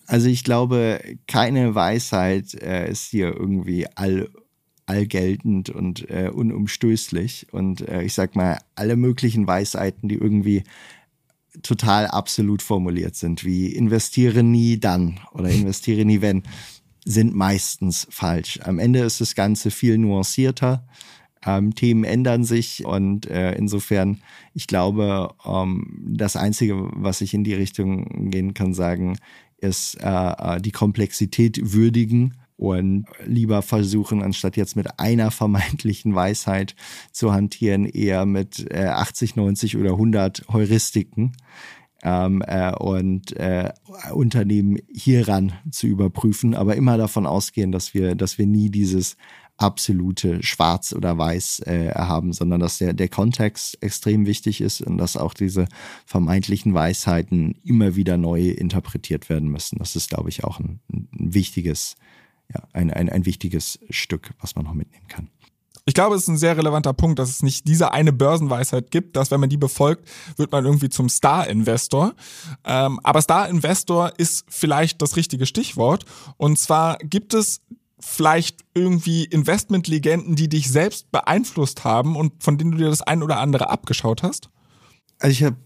Also 0.07 0.29
ich 0.29 0.45
glaube, 0.45 1.01
keine 1.27 1.75
Weisheit 1.75 2.55
äh, 2.55 2.90
ist 2.90 3.11
hier 3.11 3.35
irgendwie 3.35 3.87
all, 3.97 4.29
allgeltend 4.87 5.71
und 5.71 6.09
äh, 6.09 6.31
unumstößlich. 6.33 7.49
Und 7.53 7.87
äh, 7.88 8.03
ich 8.03 8.14
sag 8.14 8.37
mal, 8.37 8.59
alle 8.77 8.97
möglichen 8.97 9.47
Weisheiten, 9.47 10.09
die 10.09 10.14
irgendwie 10.14 10.62
total 11.62 12.07
absolut 12.07 12.62
formuliert 12.62 13.16
sind, 13.16 13.45
wie 13.45 13.69
investiere 13.73 14.42
nie 14.42 14.79
dann 14.79 15.19
oder 15.33 15.49
investiere 15.49 16.05
nie 16.05 16.21
wenn, 16.21 16.42
sind 17.05 17.35
meistens 17.35 18.07
falsch. 18.11 18.61
Am 18.62 18.79
Ende 18.79 19.01
ist 19.01 19.21
das 19.21 19.35
Ganze 19.35 19.71
viel 19.71 19.97
nuancierter. 19.99 20.87
Ähm, 21.45 21.75
Themen 21.75 22.03
ändern 22.03 22.45
sich 22.45 22.85
und 22.85 23.27
äh, 23.27 23.53
insofern, 23.53 24.21
ich 24.55 24.66
glaube, 24.66 25.33
ähm, 25.45 26.05
das 26.16 26.35
Einzige, 26.35 26.75
was 26.92 27.21
ich 27.21 27.35
in 27.35 27.45
die 27.45 27.55
Richtung 27.55 28.31
gehen 28.31 28.53
kann, 28.55 28.75
sagen, 28.75 29.16
ist 29.59 29.97
äh, 30.03 30.07
äh, 30.57 30.61
die 30.61 30.73
Komplexität 30.73 31.73
würdigen 31.73 32.35
und 32.57 33.07
lieber 33.25 33.62
versuchen, 33.62 34.23
anstatt 34.23 34.57
jetzt 34.57 34.77
mit 34.77 34.99
einer 34.99 35.31
vermeintlichen 35.31 36.14
Weisheit 36.14 36.75
zu 37.12 37.33
hantieren, 37.33 37.85
eher 37.85 38.27
mit 38.27 38.66
äh, 38.71 38.87
80, 38.87 39.37
90 39.37 39.77
oder 39.77 39.92
100 39.92 40.45
Heuristiken 40.53 41.33
ähm, 42.03 42.42
äh, 42.47 42.73
und 42.75 43.37
äh, 43.37 43.73
Unternehmen 44.12 44.79
hieran 44.92 45.53
zu 45.71 45.87
überprüfen, 45.87 46.55
aber 46.55 46.77
immer 46.77 46.97
davon 46.97 47.27
ausgehen, 47.27 47.73
dass 47.73 47.95
wir, 47.95 48.14
dass 48.14 48.38
wir 48.38 48.47
nie 48.47 48.71
dieses 48.71 49.16
absolute 49.59 50.42
Schwarz 50.42 50.92
oder 50.92 51.16
Weiß 51.16 51.61
äh, 51.61 51.92
haben, 51.95 52.33
sondern 52.33 52.61
dass 52.61 52.79
der, 52.79 52.92
der 52.92 53.09
Kontext 53.09 53.83
extrem 53.83 54.27
wichtig 54.27 54.61
ist 54.61 54.83
und 54.83 54.99
dass 54.99 55.16
auch 55.16 55.35
diese 55.35 55.66
vermeintlichen 56.05 56.75
Weisheiten 56.75 57.59
immer 57.64 57.97
wieder 57.97 58.16
neu 58.16 58.49
interpretiert 58.49 59.29
werden 59.29 59.49
müssen. 59.49 59.79
Das 59.79 59.97
ist, 59.97 60.11
glaube 60.11 60.29
ich, 60.29 60.45
auch 60.45 60.61
ein, 60.61 60.81
ein 60.92 61.09
wichtiges, 61.35 61.97
ja, 62.53 62.62
ein, 62.73 62.90
ein, 62.90 63.09
ein 63.09 63.25
wichtiges 63.25 63.79
Stück, 63.90 64.31
was 64.40 64.57
man 64.57 64.64
noch 64.64 64.75
mitnehmen 64.75 65.09
kann. 65.09 65.31
Ich 65.88 65.95
glaube, 65.95 66.16
es 66.16 66.23
ist 66.23 66.29
ein 66.29 66.37
sehr 66.37 66.57
relevanter 66.57 66.92
Punkt, 66.92 67.21
dass 67.21 67.31
es 67.31 67.45
nicht 67.45 67.69
diese 67.69 67.92
eine 67.92 68.12
Börsenweisheit 68.12 68.90
gibt, 68.90 69.14
dass 69.14 69.31
wenn 69.31 69.38
man 69.38 69.49
die 69.49 69.57
befolgt, 69.57 70.09
wird 70.37 70.51
man 70.51 70.64
irgendwie 70.64 70.88
zum 70.88 71.09
Star-Investor. 71.09 72.14
Ähm, 72.64 72.99
aber 73.05 73.23
Star-Investor 73.23 74.12
ist 74.19 74.45
vielleicht 74.49 75.01
das 75.01 75.14
richtige 75.14 75.47
Stichwort. 75.47 76.05
Und 76.38 76.59
zwar 76.59 76.99
gibt 76.99 77.35
es 77.35 77.62
vielleicht 78.09 78.64
irgendwie 78.73 79.25
Investmentlegenden, 79.25 80.37
die 80.37 80.49
dich 80.49 80.71
selbst 80.71 81.11
beeinflusst 81.11 81.83
haben 81.83 82.14
und 82.14 82.40
von 82.42 82.57
denen 82.57 82.71
du 82.71 82.79
dir 82.79 82.88
das 82.88 83.03
ein 83.03 83.21
oder 83.21 83.40
andere 83.40 83.69
abgeschaut 83.69 84.23
hast? 84.23 84.49
Also 85.19 85.33
ich 85.33 85.42
habe 85.42 85.57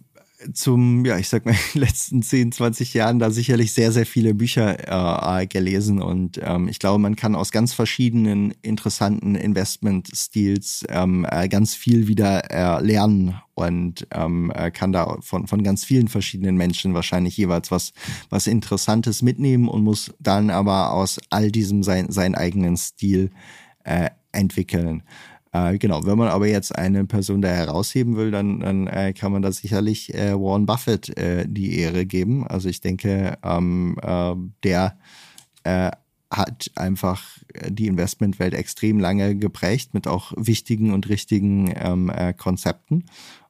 zum, 0.53 1.05
ja, 1.05 1.19
ich 1.19 1.29
sag 1.29 1.45
mal, 1.45 1.55
letzten 1.75 2.23
10, 2.23 2.53
20 2.53 2.95
Jahren 2.95 3.19
da 3.19 3.31
sicherlich 3.31 3.73
sehr, 3.73 3.93
sehr 3.93 4.07
viele 4.07 4.35
Bücher 4.35 5.41
äh, 5.41 5.47
gelesen 5.47 6.01
und 6.01 6.41
ähm, 6.43 6.69
ich 6.69 6.79
glaube, 6.79 6.99
man 6.99 7.17
kann 7.17 7.35
aus 7.35 7.51
ganz 7.51 7.73
verschiedenen 7.73 8.53
interessanten 8.63 9.35
Investment-Stils 9.35 10.85
ähm, 10.89 11.27
äh, 11.31 11.49
ganz 11.49 11.75
viel 11.75 12.09
wieder 12.09 12.51
äh, 12.51 12.85
lernen 12.85 13.41
und 13.55 14.07
ähm, 14.13 14.51
kann 14.73 14.93
da 14.93 15.19
von, 15.21 15.47
von 15.47 15.63
ganz 15.63 15.85
vielen 15.85 16.09
verschiedenen 16.09 16.57
Menschen 16.57 16.95
wahrscheinlich 16.95 17.37
jeweils 17.37 17.71
was, 17.71 17.93
was 18.31 18.47
Interessantes 18.47 19.21
mitnehmen 19.21 19.69
und 19.69 19.85
muss 19.85 20.15
dann 20.19 20.49
aber 20.49 20.93
aus 20.93 21.19
all 21.29 21.51
diesem 21.51 21.83
sein, 21.83 22.11
seinen 22.11 22.35
eigenen 22.35 22.79
Stil 22.79 23.31
äh, 23.85 24.09
entwickeln. 24.33 25.03
Äh, 25.53 25.79
genau, 25.79 26.07
wenn 26.07 26.17
man 26.17 26.29
aber 26.29 26.47
jetzt 26.47 26.77
eine 26.77 27.05
Person 27.07 27.43
da 27.43 27.49
herausheben 27.49 28.17
will, 28.17 28.31
dann, 28.31 28.61
dann 28.61 28.87
äh, 28.87 29.13
kann 29.13 29.33
man 29.33 29.43
da 29.43 29.51
sicherlich 29.51 30.15
äh, 30.15 30.33
Warren 30.35 30.67
Buffett 30.67 31.17
äh, 31.19 31.45
die 31.49 31.79
Ehre 31.79 32.07
geben. 32.07 32.47
Also 32.47 32.69
ich 32.69 32.81
denke, 32.81 33.37
ähm, 33.43 33.97
äh, 34.01 34.35
der 34.63 34.97
äh, 35.65 35.91
hat 36.31 36.71
einfach 36.77 37.39
die 37.69 37.89
Investmentwelt 37.89 38.55
extrem 38.55 39.01
lange 39.01 39.35
geprägt 39.35 39.95
mit 39.95 40.07
auch 40.07 40.33
wichtigen 40.37 40.93
und 40.93 41.09
richtigen 41.09 41.75
ähm, 41.75 42.13
Konzepten. 42.37 43.07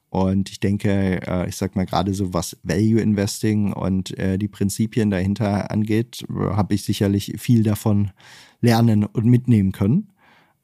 Und 0.09 0.49
ich 0.49 0.59
denke, 0.59 1.45
ich 1.47 1.55
sag 1.55 1.75
mal 1.75 1.85
gerade 1.85 2.15
so 2.15 2.33
was 2.33 2.57
Value 2.63 2.99
Investing 2.99 3.71
und 3.71 4.13
die 4.17 4.47
Prinzipien 4.47 5.11
dahinter 5.11 5.69
angeht, 5.71 6.25
habe 6.27 6.73
ich 6.73 6.83
sicherlich 6.83 7.35
viel 7.37 7.63
davon 7.63 8.09
lernen 8.61 9.05
und 9.05 9.25
mitnehmen 9.25 9.71
können. 9.71 10.10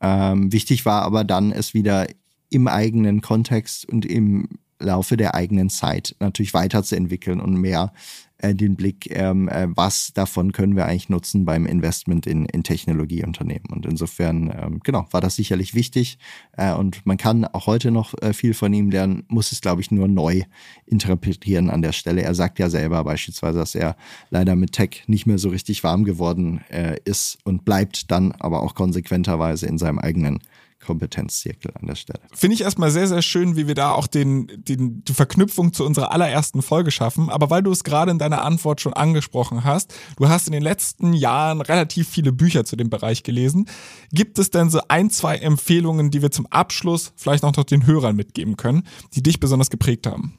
Ähm, 0.02 0.52
wichtig 0.52 0.86
war 0.86 1.02
aber 1.04 1.24
dann, 1.24 1.52
es 1.52 1.74
wieder 1.74 2.08
im 2.50 2.68
eigenen 2.68 3.22
Kontext 3.22 3.88
und 3.88 4.06
im 4.06 4.48
Laufe 4.80 5.18
der 5.18 5.36
eigenen 5.36 5.70
Zeit 5.70 6.16
natürlich 6.20 6.54
weiterzuentwickeln 6.54 7.42
und 7.42 7.56
mehr 7.56 7.92
äh, 8.40 8.54
den 8.54 8.76
Blick, 8.76 9.10
ähm, 9.10 9.50
äh, 9.50 9.68
was 9.70 10.14
davon 10.14 10.52
können 10.52 10.76
wir 10.76 10.86
eigentlich 10.86 11.10
nutzen 11.10 11.46
beim 11.46 11.66
Investment 11.66 12.28
in, 12.28 12.46
in 12.46 12.64
Technologieunternehmen. 12.64 13.70
Und 13.72 13.86
insofern, 13.86 14.54
ähm, 14.56 14.80
genau, 14.84 15.08
war 15.12 15.22
das 15.22 15.36
sicherlich 15.36 15.74
wichtig. 15.74 16.20
Äh, 16.56 16.74
und 16.74 17.06
man 17.06 17.18
kann 17.18 17.46
auch 17.46 17.68
heute 17.68 17.92
noch 17.92 18.14
äh, 18.22 18.34
viel 18.34 18.54
von 18.54 18.74
ihm 18.74 18.92
lernen, 18.92 19.24
muss 19.28 19.52
es, 19.52 19.62
glaube 19.62 19.82
ich, 19.82 19.92
nur 19.92 20.08
neu 20.08 20.44
interpretieren 20.86 21.70
an 21.70 21.82
der 21.82 21.94
Stelle. 21.94 22.22
Er 22.22 22.36
sagt 22.36 22.60
ja 22.60 22.70
selber 22.70 23.04
beispielsweise, 23.04 23.60
dass 23.60 23.76
er 23.76 23.96
leider 24.30 24.56
mit 24.56 24.74
Tech 24.74 25.04
nicht 25.08 25.26
mehr 25.26 25.38
so 25.38 25.50
richtig 25.50 25.84
warm 25.84 26.04
geworden 26.04 26.62
äh, 26.70 26.98
ist 27.06 27.40
und 27.44 27.66
bleibt 27.66 28.12
dann 28.12 28.34
aber 28.34 28.62
auch 28.62 28.76
konsequenterweise 28.76 29.66
in 29.66 29.78
seinem 29.78 30.00
eigenen 30.00 30.40
Kompetenzzirkel 30.88 31.72
an 31.80 31.86
der 31.86 31.96
Stelle. 31.96 32.22
Finde 32.34 32.56
ich 32.56 32.62
erstmal 32.62 32.92
sehr, 32.92 33.08
sehr 33.08 33.22
schön, 33.22 33.58
wie 33.58 33.68
wir 33.68 33.76
da 33.76 33.92
auch 33.92 34.08
den, 34.08 34.48
den, 34.56 35.04
die 35.04 35.14
Verknüpfung 35.14 35.74
zu 35.74 35.86
unserer 35.86 36.14
allerersten 36.14 36.62
Folge 36.62 36.92
schaffen. 36.92 37.30
Aber 37.30 37.50
weil 37.50 37.62
du 37.62 37.72
es 37.72 37.84
gerade 37.84 38.10
in 38.10 38.20
deiner 38.20 38.44
Antwort 38.44 38.80
schon 38.80 38.94
angesprochen 38.94 39.66
hast, 39.66 39.94
du 40.16 40.30
hast 40.30 40.48
in 40.48 40.54
den 40.54 40.64
letzten 40.64 41.12
Jahren 41.12 41.60
relativ 41.60 42.08
viele 42.08 42.32
Bücher 42.32 42.64
zu 42.64 42.78
dem 42.78 42.90
Bereich 42.90 43.24
gelesen. 43.24 43.68
Gibt 44.14 44.40
es 44.40 44.50
denn 44.50 44.70
so 44.70 44.80
ein, 44.88 45.10
zwei 45.10 45.38
Empfehlungen, 45.38 46.10
die 46.10 46.22
wir 46.22 46.32
zum 46.32 46.48
Abschluss 46.48 47.12
vielleicht 47.18 47.44
auch 47.44 47.56
noch 47.56 47.66
den 47.66 47.86
Hörern 47.86 48.16
mitgeben 48.16 48.56
können, 48.56 48.84
die 49.14 49.22
dich 49.22 49.42
besonders 49.42 49.70
geprägt 49.70 50.08
haben? 50.08 50.38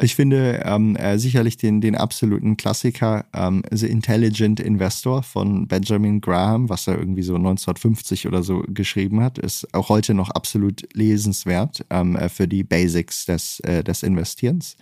Ich 0.00 0.14
finde 0.14 0.62
ähm, 0.64 0.96
äh, 0.96 1.18
sicherlich 1.18 1.56
den, 1.56 1.80
den 1.80 1.96
absoluten 1.96 2.56
Klassiker 2.56 3.26
ähm, 3.32 3.62
The 3.70 3.86
Intelligent 3.86 4.60
Investor 4.60 5.22
von 5.22 5.66
Benjamin 5.66 6.20
Graham, 6.20 6.68
was 6.68 6.86
er 6.86 6.98
irgendwie 6.98 7.22
so 7.22 7.34
1950 7.34 8.26
oder 8.26 8.42
so 8.42 8.64
geschrieben 8.68 9.22
hat, 9.22 9.38
ist 9.38 9.72
auch 9.74 9.88
heute 9.88 10.14
noch 10.14 10.30
absolut 10.30 10.82
lesenswert 10.94 11.84
ähm, 11.90 12.16
äh, 12.16 12.28
für 12.28 12.48
die 12.48 12.64
Basics 12.64 13.26
des, 13.26 13.60
äh, 13.60 13.82
des 13.82 14.02
Investierens. 14.02 14.76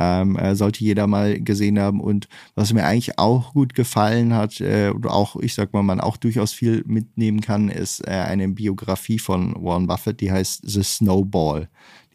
Ähm, 0.00 0.36
äh, 0.36 0.54
sollte 0.54 0.84
jeder 0.84 1.08
mal 1.08 1.40
gesehen 1.40 1.78
haben. 1.78 2.00
Und 2.00 2.28
was 2.54 2.72
mir 2.72 2.84
eigentlich 2.84 3.18
auch 3.18 3.52
gut 3.52 3.74
gefallen 3.74 4.32
hat, 4.32 4.60
äh, 4.60 4.90
oder 4.94 5.12
auch, 5.12 5.34
ich 5.36 5.54
sag 5.54 5.72
mal, 5.72 5.82
man 5.82 6.00
auch 6.00 6.16
durchaus 6.16 6.52
viel 6.52 6.84
mitnehmen 6.86 7.40
kann, 7.40 7.68
ist 7.68 8.06
äh, 8.06 8.10
eine 8.10 8.48
Biografie 8.48 9.18
von 9.18 9.56
Warren 9.58 9.88
Buffett, 9.88 10.20
die 10.20 10.30
heißt 10.30 10.62
The 10.64 10.84
Snowball. 10.84 11.68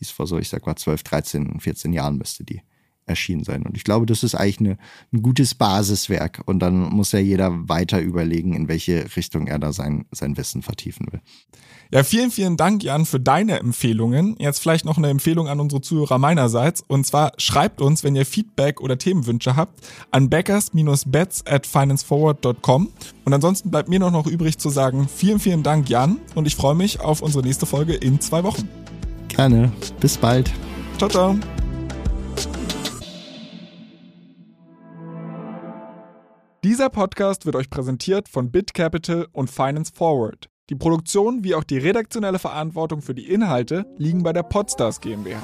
Die 0.03 0.09
ist 0.09 0.11
vor 0.11 0.27
so, 0.27 0.37
ich 0.37 0.49
sag 0.49 0.65
mal, 0.65 0.75
12, 0.75 1.03
13, 1.03 1.59
14 1.61 1.93
Jahren 1.93 2.17
müsste 2.17 2.43
die 2.43 2.61
erschienen 3.05 3.43
sein. 3.43 3.63
Und 3.63 3.77
ich 3.77 3.85
glaube, 3.85 4.05
das 4.05 4.23
ist 4.23 4.35
eigentlich 4.35 4.59
eine, 4.59 4.77
ein 5.13 5.21
gutes 5.21 5.55
Basiswerk. 5.55 6.41
Und 6.45 6.59
dann 6.59 6.89
muss 6.89 7.13
ja 7.13 7.19
jeder 7.19 7.69
weiter 7.69 8.01
überlegen, 8.01 8.53
in 8.53 8.67
welche 8.67 9.05
Richtung 9.15 9.47
er 9.47 9.59
da 9.59 9.71
sein, 9.73 10.05
sein 10.11 10.35
Wissen 10.37 10.61
vertiefen 10.61 11.07
will. 11.11 11.21
Ja, 11.91 12.03
vielen, 12.03 12.31
vielen 12.31 12.57
Dank, 12.57 12.83
Jan, 12.83 13.05
für 13.05 13.19
deine 13.19 13.59
Empfehlungen. 13.59 14.35
Jetzt 14.39 14.59
vielleicht 14.59 14.83
noch 14.83 14.97
eine 14.97 15.09
Empfehlung 15.09 15.47
an 15.47 15.59
unsere 15.59 15.81
Zuhörer 15.81 16.17
meinerseits. 16.17 16.81
Und 16.81 17.05
zwar 17.05 17.33
schreibt 17.37 17.81
uns, 17.81 18.03
wenn 18.03 18.15
ihr 18.15 18.25
Feedback 18.25 18.81
oder 18.81 18.97
Themenwünsche 18.97 19.55
habt, 19.55 19.79
an 20.09 20.29
backers-bets 20.29 21.45
at 21.45 21.67
financeforward.com. 21.67 22.89
Und 23.25 23.33
ansonsten 23.33 23.69
bleibt 23.69 23.89
mir 23.89 23.99
noch, 23.99 24.11
noch 24.11 24.27
übrig 24.27 24.57
zu 24.57 24.69
sagen, 24.69 25.07
vielen, 25.07 25.39
vielen 25.39 25.61
Dank, 25.61 25.89
Jan. 25.89 26.17
Und 26.35 26.47
ich 26.47 26.55
freue 26.55 26.75
mich 26.75 26.99
auf 26.99 27.21
unsere 27.21 27.43
nächste 27.43 27.65
Folge 27.65 27.93
in 27.93 28.19
zwei 28.19 28.43
Wochen. 28.43 28.67
Gerne. 29.35 29.71
Bis 29.99 30.17
bald. 30.17 30.51
Ciao, 30.97 31.09
ciao. 31.09 31.35
Dieser 36.63 36.89
Podcast 36.89 37.45
wird 37.45 37.57
euch 37.57 37.69
präsentiert 37.69 38.29
von 38.29 38.49
BitCapital 38.49 39.27
und 39.33 39.49
Finance 39.49 39.91
Forward. 39.93 40.49
Die 40.69 40.75
Produktion 40.75 41.43
wie 41.43 41.55
auch 41.55 41.65
die 41.65 41.77
redaktionelle 41.77 42.39
Verantwortung 42.39 43.01
für 43.01 43.13
die 43.13 43.29
Inhalte 43.29 43.85
liegen 43.97 44.23
bei 44.23 44.31
der 44.31 44.43
Podstars 44.43 45.01
GmbH. 45.01 45.41